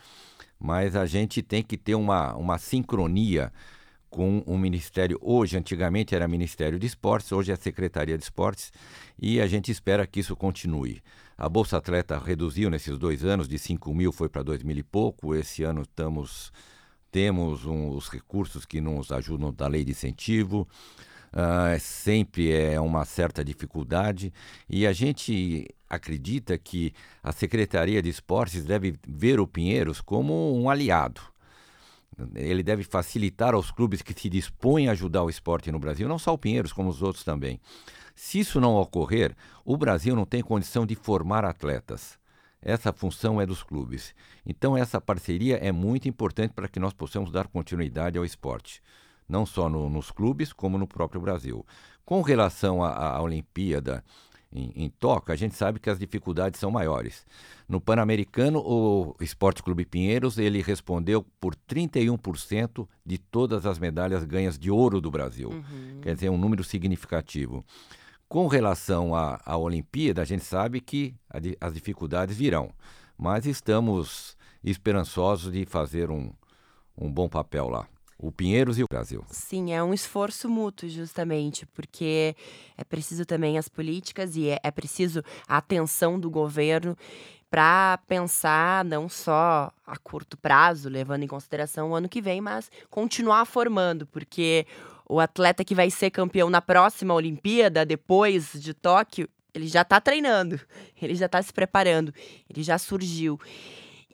mas 0.60 0.96
a 0.96 1.06
gente 1.06 1.42
tem 1.42 1.63
que 1.63 1.78
ter 1.78 1.96
uma, 1.96 2.36
uma 2.36 2.58
sincronia 2.58 3.52
com 4.10 4.44
o 4.46 4.58
Ministério. 4.58 5.18
Hoje, 5.22 5.58
antigamente 5.58 6.13
era 6.13 6.28
Ministério 6.28 6.78
de 6.78 6.86
Esportes, 6.86 7.32
hoje 7.32 7.52
é 7.52 7.56
Secretaria 7.56 8.16
de 8.16 8.24
Esportes, 8.24 8.72
e 9.20 9.42
a 9.42 9.48
gente 9.48 9.72
espera 9.72 10.06
que 10.06 10.20
isso 10.20 10.36
continue. 10.36 11.02
A 11.36 11.50
Bolsa 11.50 11.78
Atleta 11.78 12.20
reduziu 12.20 12.70
nesses 12.70 12.98
dois 13.00 13.26
anos, 13.26 13.48
de 13.48 13.58
5 13.58 13.92
mil 13.94 14.12
foi 14.12 14.30
para 14.30 14.44
2 14.44 14.62
mil 14.62 14.78
e 14.78 14.84
pouco. 14.84 15.34
Esse 15.34 15.63
ano 15.63 15.82
estamos, 15.82 16.54
temos 17.12 17.66
um, 17.66 17.89
os 17.89 18.08
recursos 18.08 18.66
que 18.66 18.80
nos 18.80 19.12
ajudam 19.12 19.52
da 19.52 19.68
lei 19.68 19.84
de 19.84 19.92
incentivo 19.92 20.68
uh, 21.34 21.80
sempre 21.80 22.52
é 22.52 22.80
uma 22.80 23.06
certa 23.06 23.43
dificuldade 23.43 24.32
e 24.69 24.86
a 24.86 24.93
gente 24.93 25.67
acredita 25.89 26.58
que 26.58 26.93
a 27.22 27.32
Secretaria 27.32 28.02
de 28.02 28.10
Esportes 28.10 28.63
deve 28.63 28.96
ver 29.08 29.39
o 29.39 29.48
Pinheiros 29.48 30.02
como 30.02 30.56
um 30.56 30.69
aliado. 30.69 31.22
Ele 32.36 32.62
deve 32.62 32.84
facilitar 32.84 33.56
aos 33.56 33.72
clubes 33.72 34.02
que 34.02 34.13
se 34.13 34.30
dispõem 34.30 34.88
a 34.88 34.91
ajudar 34.91 35.24
o 35.24 35.30
esporte 35.30 35.72
no 35.72 35.80
Brasil, 35.80 36.08
não 36.08 36.19
só 36.19 36.34
o 36.34 36.38
Pinheiros, 36.38 36.72
como 36.72 36.89
os 36.89 37.02
outros 37.02 37.24
também. 37.24 37.60
Se 38.15 38.39
isso 38.39 38.62
não 38.62 38.76
ocorrer, 38.76 39.36
o 39.65 39.76
Brasil 39.76 40.15
não 40.15 40.26
tem 40.26 40.43
condição 40.43 40.86
de 40.86 40.96
formar 40.96 41.43
atletas. 41.43 42.19
Essa 42.62 42.93
função 42.93 43.41
é 43.41 43.46
dos 43.46 43.63
clubes. 43.63 44.13
Então, 44.46 44.78
essa 44.78 45.02
parceria 45.02 45.58
é 45.58 45.72
muito 45.72 46.08
importante 46.08 46.54
para 46.54 46.67
que 46.67 46.80
nós 46.80 46.93
possamos 46.93 47.32
dar 47.32 47.48
continuidade 47.48 48.17
ao 48.17 48.24
esporte 48.24 48.82
não 49.34 49.48
só 49.48 49.67
no, 49.67 49.89
nos 49.89 50.12
clubes, 50.12 50.54
como 50.54 50.78
no 50.78 50.88
próprio 50.88 51.19
Brasil. 51.19 51.65
Com 52.06 52.22
relação 52.22 52.84
à, 52.84 53.19
Olimpíada 53.19 54.04
em, 54.52 54.72
em 54.76 54.89
Tóquio, 54.89 55.34
a 55.34 55.36
gente 55.36 55.56
sabe 55.56 55.80
que 55.80 55.89
as 55.89 55.98
dificuldades 55.98 56.60
são 56.60 56.69
maiores. 56.69 57.26
No 57.67 57.82
Pan-Americano, 57.82 58.60
o 58.60 59.15
Esporte 59.19 59.63
Clube 59.63 59.86
Pinheiros 59.86 60.38
ele 60.38 60.62
respondeu 60.62 61.26
por 61.39 61.56
31% 61.56 62.88
de 63.04 63.17
todas 63.17 63.65
as 63.65 63.80
medalhas 63.80 64.24
ganhas 64.24 64.60
de 64.60 64.69
ouro 64.69 65.02
do 65.02 65.10
Brasil. 65.10 65.50
Uhum. 65.50 66.02
Quer 66.04 66.13
dizer, 66.13 66.30
um 66.30 66.38
número 66.38 66.63
significativo. 66.63 67.65
Com 68.30 68.46
relação 68.46 69.15
à, 69.15 69.41
à 69.43 69.58
Olimpíada, 69.58 70.22
a 70.22 70.26
gente 70.26 70.43
sabe 70.43 70.80
que 70.80 71.15
a, 71.28 71.39
as 71.65 71.74
dificuldades 71.74 72.38
virão, 72.38 72.69
mas 73.17 73.48
estamos 73.48 74.38
esperançosos 74.63 75.52
de 75.52 75.65
fazer 75.65 76.12
um, 76.12 76.32
um 76.96 77.12
bom 77.12 77.28
papel 77.28 77.67
lá 77.67 77.88
o 78.24 78.32
Pinheiros 78.32 78.80
e 78.80 78.84
o 78.84 78.88
Brasil. 78.90 79.24
Sim, 79.30 79.74
é 79.74 79.84
um 79.84 79.94
esforço 79.94 80.48
mútuo, 80.48 80.88
justamente, 80.88 81.66
porque 81.66 82.36
é 82.78 82.84
preciso 82.86 83.26
também 83.26 83.58
as 83.58 83.68
políticas 83.68 84.38
e 84.38 84.50
é, 84.50 84.60
é 84.64 84.72
preciso 84.72 85.22
a 85.46 85.58
atenção 85.58 86.18
do 86.18 86.30
governo 86.30 86.98
para 87.50 88.00
pensar 88.08 88.86
não 88.86 89.10
só 89.10 89.72
a 89.86 89.98
curto 89.98 90.38
prazo, 90.38 90.88
levando 90.90 91.24
em 91.24 91.28
consideração 91.28 91.92
o 91.92 91.96
ano 91.96 92.08
que 92.08 92.22
vem, 92.22 92.40
mas 92.40 92.72
continuar 92.90 93.46
formando, 93.46 94.08
porque 94.08 94.66
o 95.08 95.20
atleta 95.20 95.64
que 95.66 95.76
vai 95.76 95.92
ser 95.92 96.10
campeão 96.10 96.50
na 96.50 96.62
próxima 96.62 97.14
Olimpíada, 97.14 97.86
depois 97.86 98.54
de 98.54 98.74
Tóquio, 98.74 99.30
ele 99.54 99.68
já 99.68 99.82
está 99.82 100.00
treinando, 100.00 100.60
ele 101.00 101.14
já 101.14 101.26
está 101.26 101.42
se 101.42 101.52
preparando, 101.52 102.14
ele 102.50 102.64
já 102.64 102.78
surgiu. 102.78 103.38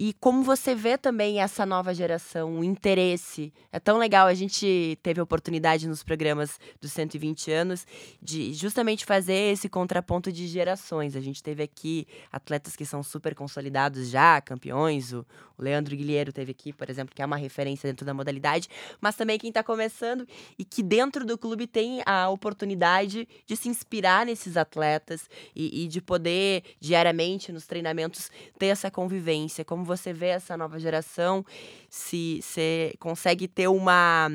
E 0.02 0.14
como 0.14 0.44
você 0.44 0.74
vê 0.74 0.98
também 0.98 1.42
essa 1.42 1.66
nova 1.66 1.94
geração, 1.94 2.58
o 2.58 2.64
interesse. 2.64 3.52
É 3.70 3.82
tão 3.82 3.98
legal, 3.98 4.28
a 4.28 4.34
gente 4.34 4.98
teve 5.04 5.20
a 5.20 5.24
oportunidade 5.24 5.90
nos 5.90 6.04
programas 6.04 6.58
dos 6.80 6.94
120 6.94 7.52
anos 7.52 7.86
de 8.22 8.54
justamente 8.54 9.06
fazer 9.06 9.52
esse 9.52 9.68
contraponto 9.68 10.32
de 10.32 10.48
gerações. 10.48 11.18
A 11.18 11.20
gente 11.20 11.44
teve 11.44 11.62
aqui 11.64 12.08
atletas 12.32 12.78
que 12.78 12.86
são 12.86 13.04
super 13.04 13.36
consolidados 13.36 14.08
já, 14.10 14.40
campeões. 14.40 15.12
O, 15.12 15.26
Leandro 15.62 15.96
Guilheiro 15.96 16.32
teve 16.32 16.52
aqui, 16.52 16.74
por 16.74 16.90
exemplo, 16.90 17.16
que 17.16 17.22
é 17.22 17.26
uma 17.26 17.38
referência 17.38 17.90
dentro 17.90 18.06
da 18.06 18.14
modalidade, 18.14 18.68
mas 19.00 19.16
também 19.16 19.38
quem 19.38 19.50
está 19.50 19.64
começando 19.64 20.28
e 20.58 20.66
que 20.66 20.82
dentro 20.84 21.26
do 21.26 21.38
clube 21.38 21.68
tem 21.68 22.02
a 22.06 22.30
oportunidade 22.30 23.28
de 23.46 23.56
se 23.56 23.70
inspirar 23.70 24.26
nesses 24.26 24.58
atletas 24.58 25.30
e, 25.56 25.84
e 25.84 25.88
de 25.88 26.02
poder 26.02 26.64
diariamente 26.80 27.52
nos 27.52 27.66
treinamentos 27.66 28.32
ter 28.58 28.68
essa 28.68 28.90
convivência. 28.90 29.66
Como 29.66 29.84
você 29.84 30.14
vê 30.14 30.28
essa 30.28 30.58
nova 30.58 30.80
geração, 30.80 31.46
se 31.90 32.42
você 32.42 32.94
consegue 33.00 33.48
ter 33.48 33.68
uma. 33.68 34.30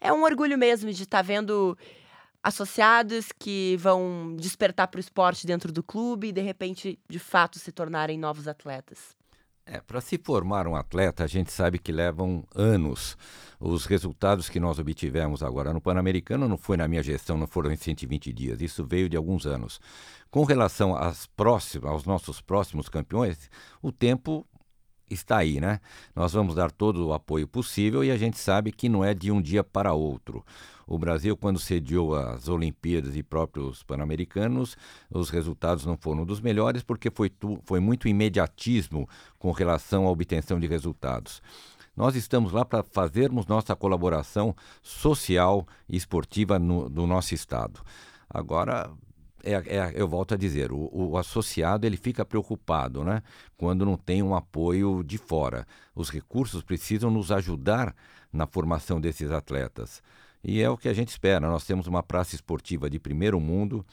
É 0.00 0.12
um 0.12 0.24
orgulho 0.24 0.58
mesmo 0.58 0.92
de 0.92 1.04
estar 1.04 1.18
tá 1.18 1.22
vendo 1.22 1.76
associados 2.42 3.30
que 3.38 3.76
vão 3.78 4.34
despertar 4.36 4.88
para 4.88 4.98
o 4.98 5.00
esporte 5.00 5.46
dentro 5.46 5.70
do 5.70 5.82
clube 5.82 6.28
e 6.28 6.32
de 6.32 6.40
repente, 6.40 6.98
de 7.08 7.18
fato, 7.18 7.58
se 7.58 7.70
tornarem 7.70 8.18
novos 8.18 8.48
atletas. 8.48 9.16
É, 9.64 9.80
para 9.80 10.00
se 10.00 10.18
formar 10.18 10.66
um 10.66 10.74
atleta, 10.74 11.22
a 11.22 11.26
gente 11.28 11.52
sabe 11.52 11.78
que 11.78 11.92
levam 11.92 12.44
anos. 12.54 13.16
Os 13.60 13.86
resultados 13.86 14.48
que 14.48 14.58
nós 14.58 14.80
obtivemos 14.80 15.40
agora 15.40 15.72
no 15.72 15.80
Pan-Americano 15.80 16.48
não 16.48 16.58
foi 16.58 16.76
na 16.76 16.88
minha 16.88 17.02
gestão, 17.02 17.38
não 17.38 17.46
foram 17.46 17.70
em 17.70 17.76
120 17.76 18.32
dias. 18.32 18.60
Isso 18.60 18.84
veio 18.84 19.08
de 19.08 19.16
alguns 19.16 19.46
anos. 19.46 19.80
Com 20.32 20.42
relação 20.42 20.96
às 20.96 21.26
próximas, 21.26 21.92
aos 21.92 22.04
nossos 22.04 22.40
próximos 22.40 22.88
campeões, 22.88 23.48
o 23.80 23.92
tempo 23.92 24.44
está 25.12 25.38
aí, 25.38 25.60
né? 25.60 25.80
Nós 26.14 26.32
vamos 26.32 26.54
dar 26.54 26.70
todo 26.70 27.06
o 27.06 27.12
apoio 27.12 27.46
possível 27.46 28.02
e 28.02 28.10
a 28.10 28.16
gente 28.16 28.38
sabe 28.38 28.72
que 28.72 28.88
não 28.88 29.04
é 29.04 29.14
de 29.14 29.30
um 29.30 29.40
dia 29.40 29.62
para 29.62 29.92
outro. 29.92 30.44
O 30.86 30.98
Brasil, 30.98 31.36
quando 31.36 31.58
sediou 31.58 32.14
as 32.14 32.48
Olimpíadas 32.48 33.16
e 33.16 33.22
próprios 33.22 33.82
Pan-Americanos, 33.82 34.76
os 35.10 35.30
resultados 35.30 35.86
não 35.86 35.96
foram 35.96 36.24
dos 36.24 36.40
melhores 36.40 36.82
porque 36.82 37.10
foi, 37.10 37.30
tu, 37.30 37.60
foi 37.64 37.80
muito 37.80 38.08
imediatismo 38.08 39.08
com 39.38 39.52
relação 39.52 40.06
à 40.06 40.10
obtenção 40.10 40.58
de 40.58 40.66
resultados. 40.66 41.40
Nós 41.96 42.16
estamos 42.16 42.52
lá 42.52 42.64
para 42.64 42.82
fazermos 42.82 43.46
nossa 43.46 43.76
colaboração 43.76 44.56
social 44.82 45.66
e 45.88 45.96
esportiva 45.96 46.58
no, 46.58 46.88
nosso 47.06 47.34
Estado. 47.34 47.80
Agora, 48.28 48.90
é, 49.42 49.54
é, 49.54 49.92
eu 49.94 50.06
volto 50.06 50.34
a 50.34 50.36
dizer, 50.36 50.72
o, 50.72 50.88
o, 50.92 51.18
associado 51.18 51.86
ele 51.86 51.96
fica 51.96 52.24
preocupado 52.24 53.04
né, 53.04 53.22
quando 53.56 53.84
não 53.84 53.96
tem 53.96 54.22
um 54.22 54.34
apoio 54.34 55.02
de 55.02 55.18
fora. 55.18 55.66
Os 55.94 56.10
recursos 56.10 56.62
precisam 56.62 57.10
nos 57.10 57.32
ajudar 57.32 57.94
na 58.32 58.46
formação 58.46 59.00
desses 59.00 59.30
atletas. 59.30 60.02
E 60.44 60.60
é 60.60 60.70
o 60.70 60.76
que 60.76 60.88
a 60.88 60.94
gente 60.94 61.08
espera. 61.08 61.48
Nós 61.48 61.64
temos 61.64 61.86
uma 61.86 62.02
praça 62.02 62.34
esportiva 62.34 62.88
de 62.88 62.98
primeiro 62.98 63.38
mundo 63.40 63.84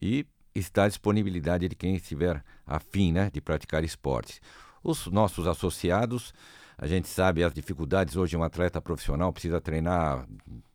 e 0.00 0.26
está 0.54 0.84
à 0.84 0.88
disponibilidade 0.88 1.68
de 1.68 1.74
quem 1.74 1.94
estiver 1.94 2.42
afim 2.66 3.12
né, 3.12 3.30
de 3.32 3.40
praticar 3.40 3.84
esportes. 3.84 4.40
Os 4.82 5.06
nossos 5.06 5.46
associados, 5.46 6.32
a 6.76 6.86
gente 6.86 7.08
sabe 7.08 7.42
as 7.42 7.52
dificuldades. 7.52 8.16
Hoje, 8.16 8.36
um 8.36 8.42
atleta 8.42 8.80
profissional 8.80 9.32
precisa 9.32 9.60
treinar 9.60 10.26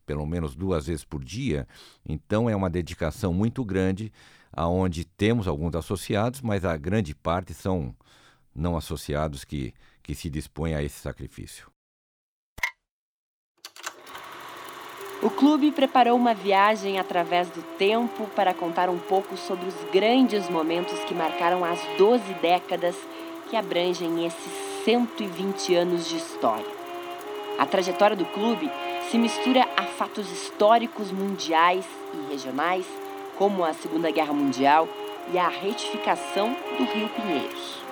pelo 0.04 0.26
menos 0.26 0.54
duas 0.54 0.86
vezes 0.86 1.04
por 1.04 1.22
dia, 1.22 1.66
então 2.06 2.48
é 2.48 2.54
uma 2.54 2.70
dedicação 2.70 3.32
muito 3.32 3.64
grande, 3.64 4.12
aonde 4.52 5.04
temos 5.04 5.48
alguns 5.48 5.74
associados, 5.74 6.40
mas 6.40 6.64
a 6.64 6.76
grande 6.76 7.14
parte 7.14 7.52
são 7.52 7.94
não 8.54 8.76
associados 8.76 9.44
que, 9.44 9.74
que 10.02 10.14
se 10.14 10.30
dispõem 10.30 10.74
a 10.74 10.82
esse 10.82 11.00
sacrifício. 11.00 11.68
O 15.22 15.30
clube 15.30 15.72
preparou 15.72 16.16
uma 16.18 16.34
viagem 16.34 16.98
através 16.98 17.48
do 17.48 17.62
tempo 17.78 18.26
para 18.36 18.52
contar 18.52 18.90
um 18.90 18.98
pouco 18.98 19.36
sobre 19.38 19.66
os 19.66 19.74
grandes 19.90 20.50
momentos 20.50 20.98
que 21.04 21.14
marcaram 21.14 21.64
as 21.64 21.80
12 21.96 22.34
décadas 22.34 22.94
que 23.48 23.56
abrangem 23.56 24.26
esses 24.26 24.84
120 24.84 25.74
anos 25.76 26.06
de 26.06 26.16
história. 26.16 26.66
A 27.58 27.64
trajetória 27.64 28.14
do 28.14 28.26
clube 28.26 28.70
se 29.14 29.18
mistura 29.18 29.64
a 29.76 29.84
fatos 29.84 30.28
históricos 30.28 31.12
mundiais 31.12 31.86
e 32.12 32.32
regionais, 32.32 32.84
como 33.38 33.64
a 33.64 33.72
Segunda 33.72 34.10
Guerra 34.10 34.32
Mundial 34.32 34.88
e 35.32 35.38
a 35.38 35.46
retificação 35.46 36.56
do 36.76 36.82
Rio 36.82 37.08
Pinheiros. 37.10 37.84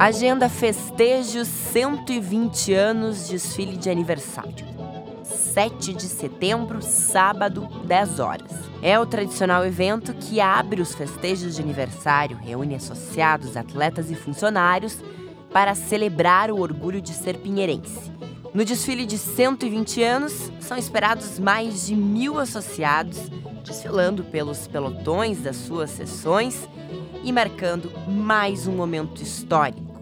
Agenda 0.00 0.48
Festejos 0.48 1.46
120 1.46 2.74
anos 2.74 3.28
desfile 3.28 3.76
de 3.76 3.88
aniversário. 3.88 4.66
7 5.22 5.94
de 5.94 6.08
setembro, 6.08 6.82
sábado, 6.82 7.68
10 7.84 8.18
horas. 8.18 8.50
É 8.82 8.98
o 8.98 9.06
tradicional 9.06 9.64
evento 9.64 10.12
que 10.12 10.40
abre 10.40 10.82
os 10.82 10.92
festejos 10.92 11.54
de 11.54 11.62
aniversário, 11.62 12.36
reúne 12.36 12.74
associados, 12.74 13.56
atletas 13.56 14.10
e 14.10 14.16
funcionários 14.16 14.98
para 15.56 15.74
celebrar 15.74 16.50
o 16.50 16.60
orgulho 16.60 17.00
de 17.00 17.14
ser 17.14 17.38
pinheirense. 17.38 18.12
No 18.52 18.62
desfile 18.62 19.06
de 19.06 19.16
120 19.16 20.02
anos, 20.02 20.52
são 20.60 20.76
esperados 20.76 21.38
mais 21.38 21.86
de 21.86 21.96
mil 21.96 22.38
associados, 22.38 23.30
desfilando 23.64 24.22
pelos 24.22 24.66
pelotões 24.66 25.40
das 25.40 25.56
suas 25.56 25.88
sessões 25.88 26.68
e 27.24 27.32
marcando 27.32 27.90
mais 28.06 28.66
um 28.66 28.76
momento 28.76 29.22
histórico. 29.22 29.98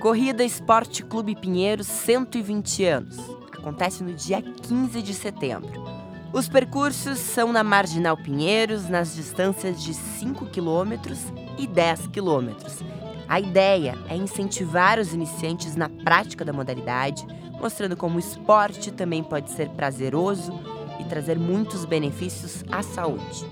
Corrida 0.00 0.42
Esporte 0.42 1.04
Clube 1.04 1.36
Pinheiros 1.36 1.86
120 1.86 2.84
anos 2.86 3.18
acontece 3.52 4.02
no 4.02 4.14
dia 4.14 4.40
15 4.40 5.02
de 5.02 5.12
setembro. 5.12 5.84
Os 6.32 6.48
percursos 6.48 7.18
são 7.18 7.52
na 7.52 7.62
Marginal 7.62 8.16
Pinheiros, 8.16 8.88
nas 8.88 9.14
distâncias 9.14 9.82
de 9.82 9.92
5 9.92 10.46
km 10.46 11.12
e 11.58 11.66
10 11.66 12.06
km. 12.06 12.95
A 13.28 13.40
ideia 13.40 13.98
é 14.08 14.16
incentivar 14.16 14.98
os 14.98 15.12
iniciantes 15.12 15.74
na 15.74 15.88
prática 15.88 16.44
da 16.44 16.52
modalidade, 16.52 17.26
mostrando 17.60 17.96
como 17.96 18.16
o 18.16 18.20
esporte 18.20 18.92
também 18.92 19.22
pode 19.22 19.50
ser 19.50 19.68
prazeroso 19.70 20.52
e 21.00 21.04
trazer 21.04 21.38
muitos 21.38 21.84
benefícios 21.84 22.64
à 22.70 22.82
saúde. 22.82 23.44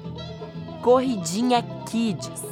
Corridinha 0.83 1.63
Kids 1.91 2.45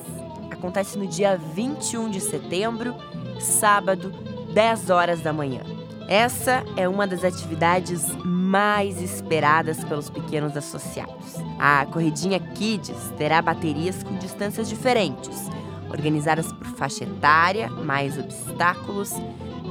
acontece 0.51 0.99
no 0.99 1.07
dia 1.07 1.37
21 1.37 2.11
de 2.11 2.21
setembro, 2.21 2.95
sábado, 3.39 4.11
10 4.53 4.91
horas 4.91 5.21
da 5.21 5.33
manhã. 5.33 5.61
Essa 6.09 6.65
é 6.77 6.89
uma 6.89 7.07
das 7.07 7.25
atividades 7.25 8.07
mais 8.25 9.01
esperadas 9.01 9.83
pelos 9.85 10.11
pequenos 10.11 10.57
associados. 10.57 11.37
A 11.59 11.87
Corridinha 11.87 12.41
Kids 12.41 13.13
terá 13.17 13.41
baterias 13.41 14.03
com 14.03 14.17
distâncias 14.17 14.69
diferentes, 14.69 15.49
organizadas 15.92 16.50
por 16.52 16.66
faixa 16.68 17.05
etária, 17.05 17.68
mais 17.70 18.18
obstáculos, 18.18 19.12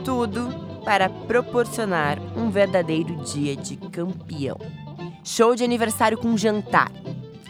tudo 0.06 0.50
para 0.86 1.10
proporcionar 1.10 2.20
um 2.38 2.50
verdadeiro 2.50 3.16
dia 3.24 3.56
de 3.56 3.76
campeão. 3.76 4.58
Show 5.24 5.56
de 5.56 5.64
aniversário 5.64 6.18
com 6.18 6.38
jantar. 6.38 6.92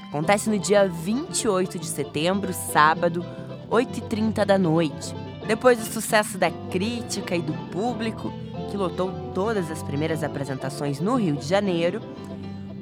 Acontece 0.07 0.49
no 0.49 0.57
dia 0.57 0.87
28 0.87 1.79
de 1.79 1.85
setembro, 1.85 2.53
sábado, 2.53 3.25
8h30 3.69 4.45
da 4.45 4.57
noite. 4.57 5.15
Depois 5.47 5.77
do 5.77 5.85
sucesso 5.85 6.37
da 6.37 6.51
crítica 6.69 7.35
e 7.35 7.41
do 7.41 7.53
público, 7.69 8.31
que 8.69 8.77
lotou 8.77 9.11
todas 9.33 9.69
as 9.71 9.83
primeiras 9.83 10.23
apresentações 10.23 10.99
no 10.99 11.15
Rio 11.15 11.35
de 11.35 11.45
Janeiro, 11.45 12.01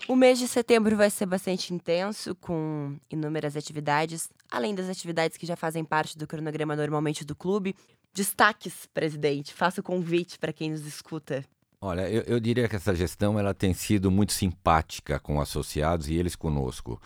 O 0.08 0.15
mês 0.15 0.39
de 0.39 0.48
setembro 0.48 0.98
vai 0.98 1.12
ser 1.12 1.28
bastante 1.28 1.72
intenso, 1.72 2.34
com 2.41 2.96
inúmeras 3.12 3.56
atividades, 3.56 4.32
além 4.50 4.74
das 4.74 4.89
atividades 4.89 5.38
que 5.38 5.46
já 5.46 5.56
fazem 5.56 5.86
parte 5.86 6.17
do 6.17 6.26
cronograma 6.26 6.76
normalmente 6.76 7.24
do 7.24 7.36
clube. 7.36 7.76
Destaques, 8.12 8.88
presidente, 8.91 9.54
faça 9.54 9.80
o 9.80 9.84
convite 9.84 10.39
para 10.39 10.52
quem 10.52 10.72
nos 10.72 10.88
escuta. 10.88 11.46
Olha, 11.86 12.10
eu, 12.10 12.22
eu, 12.22 12.39
diria 12.39 12.69
que 12.69 12.78
essa 12.78 12.96
gestão 12.96 13.38
ela 13.38 13.54
tem 13.54 13.74
sido 13.74 14.10
muito 14.10 14.32
simpática 14.32 15.19
com 15.19 15.41
associados 15.41 16.08
e 16.08 16.15
eles 16.15 16.34
conosco. 16.34 16.98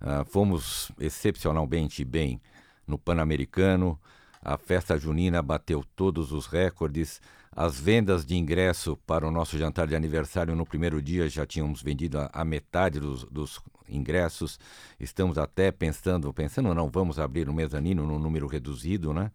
Uh, 0.00 0.24
fomos 0.24 0.92
excepcionalmente 1.00 2.04
bem 2.04 2.40
no 2.86 2.96
Pan-Americano, 2.96 3.98
a 4.40 4.56
festa 4.56 4.96
junina 4.96 5.42
bateu 5.42 5.84
todos 5.96 6.30
os 6.30 6.46
recordes. 6.46 7.20
As 7.50 7.80
vendas 7.80 8.24
de 8.24 8.36
ingresso 8.36 8.96
para 9.04 9.26
o 9.26 9.32
nosso 9.32 9.58
jantar 9.58 9.88
de 9.88 9.96
aniversário 9.96 10.54
no 10.54 10.64
primeiro 10.64 11.02
dia 11.02 11.28
já 11.28 11.44
tínhamos 11.44 11.82
vendido 11.82 12.20
a, 12.20 12.30
a 12.32 12.44
metade 12.44 13.00
dos, 13.00 13.24
dos, 13.24 13.60
ingressos. 13.88 14.60
Estamos 15.00 15.38
até 15.38 15.72
pensando, 15.72 16.32
pensando 16.32 16.72
não, 16.72 16.88
vamos 16.88 17.18
abrir 17.18 17.48
o 17.48 17.52
mezanino 17.52 18.06
num 18.06 18.20
número 18.20 18.46
reduzido, 18.46 19.12
né, 19.12 19.32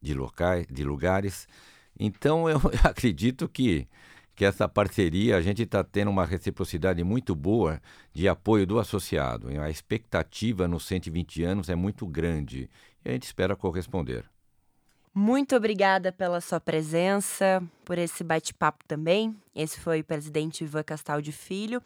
de 0.00 0.14
locais, 0.14 0.68
de 0.70 0.84
lugares. 0.84 1.48
Então 1.98 2.46
eu 2.48 2.60
acredito 2.84 3.48
que 3.48 3.88
que 4.36 4.44
essa 4.44 4.68
parceria 4.68 5.36
a 5.38 5.40
gente 5.40 5.62
está 5.62 5.82
tendo 5.82 6.10
uma 6.10 6.26
reciprocidade 6.26 7.02
muito 7.02 7.34
boa 7.34 7.80
de 8.12 8.28
apoio 8.28 8.66
do 8.66 8.78
associado. 8.78 9.48
A 9.60 9.70
expectativa 9.70 10.68
nos 10.68 10.86
120 10.86 11.42
anos 11.42 11.68
é 11.70 11.74
muito 11.74 12.06
grande 12.06 12.68
e 13.02 13.08
a 13.08 13.12
gente 13.12 13.24
espera 13.24 13.56
corresponder. 13.56 14.26
Muito 15.14 15.56
obrigada 15.56 16.12
pela 16.12 16.42
sua 16.42 16.60
presença, 16.60 17.62
por 17.86 17.96
esse 17.96 18.22
bate-papo 18.22 18.84
também. 18.86 19.34
Esse 19.54 19.80
foi 19.80 20.00
o 20.00 20.04
presidente 20.04 20.62
Ivan 20.62 20.82
Castaldi 20.82 21.32
Filho, 21.32 21.82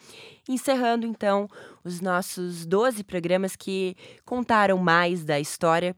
encerrando 0.48 1.06
então 1.06 1.48
os 1.84 2.00
nossos 2.00 2.66
12 2.66 3.04
programas 3.04 3.54
que 3.54 3.96
contaram 4.24 4.76
mais 4.78 5.24
da 5.24 5.38
história 5.38 5.94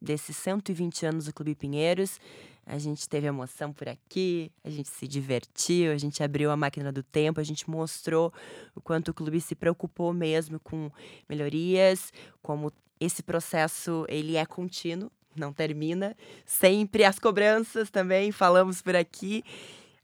desses 0.00 0.36
120 0.36 1.06
anos 1.06 1.24
do 1.26 1.32
Clube 1.32 1.54
Pinheiros. 1.54 2.20
A 2.66 2.78
gente 2.78 3.08
teve 3.08 3.28
emoção 3.28 3.72
por 3.72 3.88
aqui, 3.88 4.50
a 4.64 4.70
gente 4.70 4.88
se 4.88 5.06
divertiu, 5.06 5.92
a 5.92 5.96
gente 5.96 6.22
abriu 6.22 6.50
a 6.50 6.56
máquina 6.56 6.90
do 6.90 7.02
tempo, 7.02 7.38
a 7.38 7.44
gente 7.44 7.70
mostrou 7.70 8.32
o 8.74 8.80
quanto 8.80 9.12
o 9.12 9.14
clube 9.14 9.40
se 9.40 9.54
preocupou 9.54 10.12
mesmo 10.12 10.58
com 10.58 10.90
melhorias, 11.28 12.12
como 12.42 12.72
esse 12.98 13.22
processo 13.22 14.04
ele 14.08 14.36
é 14.36 14.44
contínuo, 14.44 15.12
não 15.36 15.52
termina. 15.52 16.16
Sempre 16.44 17.04
as 17.04 17.20
cobranças 17.20 17.88
também, 17.88 18.32
falamos 18.32 18.82
por 18.82 18.96
aqui. 18.96 19.44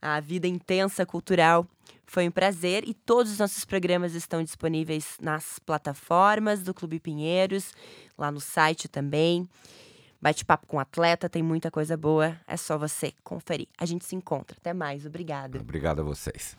A 0.01 0.21
vida 0.21 0.47
intensa 0.47 1.05
cultural 1.05 1.67
foi 2.07 2.29
um 2.29 2.31
prazer 2.31 2.87
e 2.87 2.93
todos 2.93 3.33
os 3.33 3.39
nossos 3.39 3.65
programas 3.65 4.15
estão 4.15 4.43
disponíveis 4.43 5.17
nas 5.21 5.59
plataformas 5.59 6.63
do 6.63 6.75
Clube 6.75 7.01
Pinheiros, 7.01 7.73
lá 8.19 8.31
no 8.31 8.41
site 8.41 8.87
também. 8.87 9.49
Bate-papo 10.23 10.69
com 10.69 10.79
atleta, 10.79 11.29
tem 11.29 11.43
muita 11.43 11.69
coisa 11.69 11.97
boa, 11.97 12.37
é 12.47 12.57
só 12.57 12.79
você 12.79 13.13
conferir. 13.25 13.67
A 13.77 13.85
gente 13.85 14.05
se 14.05 14.15
encontra. 14.15 14.57
Até 14.61 14.73
mais, 14.73 15.05
obrigada. 15.05 15.59
Obrigado 15.59 16.01
a 16.01 16.05
vocês. 16.05 16.57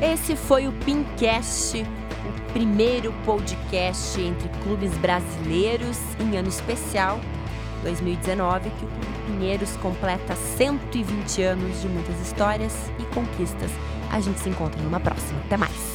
Esse 0.00 0.36
foi 0.36 0.68
o 0.68 0.72
Pincast, 0.84 1.82
o 1.82 2.52
primeiro 2.52 3.12
podcast 3.24 4.20
entre 4.20 4.48
clubes 4.62 4.96
brasileiros 4.98 5.98
em 6.20 6.36
ano 6.36 6.48
especial 6.48 7.20
2019 7.82 8.70
que 8.70 8.84
o 8.84 8.88
Clube 8.88 9.06
Pinheiros 9.26 9.76
completa 9.78 10.34
120 10.34 11.42
anos 11.42 11.80
de 11.80 11.88
muitas 11.88 12.20
histórias 12.20 12.72
e 12.98 13.04
conquistas. 13.14 13.70
A 14.10 14.20
gente 14.20 14.38
se 14.40 14.48
encontra 14.48 14.80
numa 14.80 15.00
próxima. 15.00 15.40
Até 15.40 15.56
mais! 15.56 15.91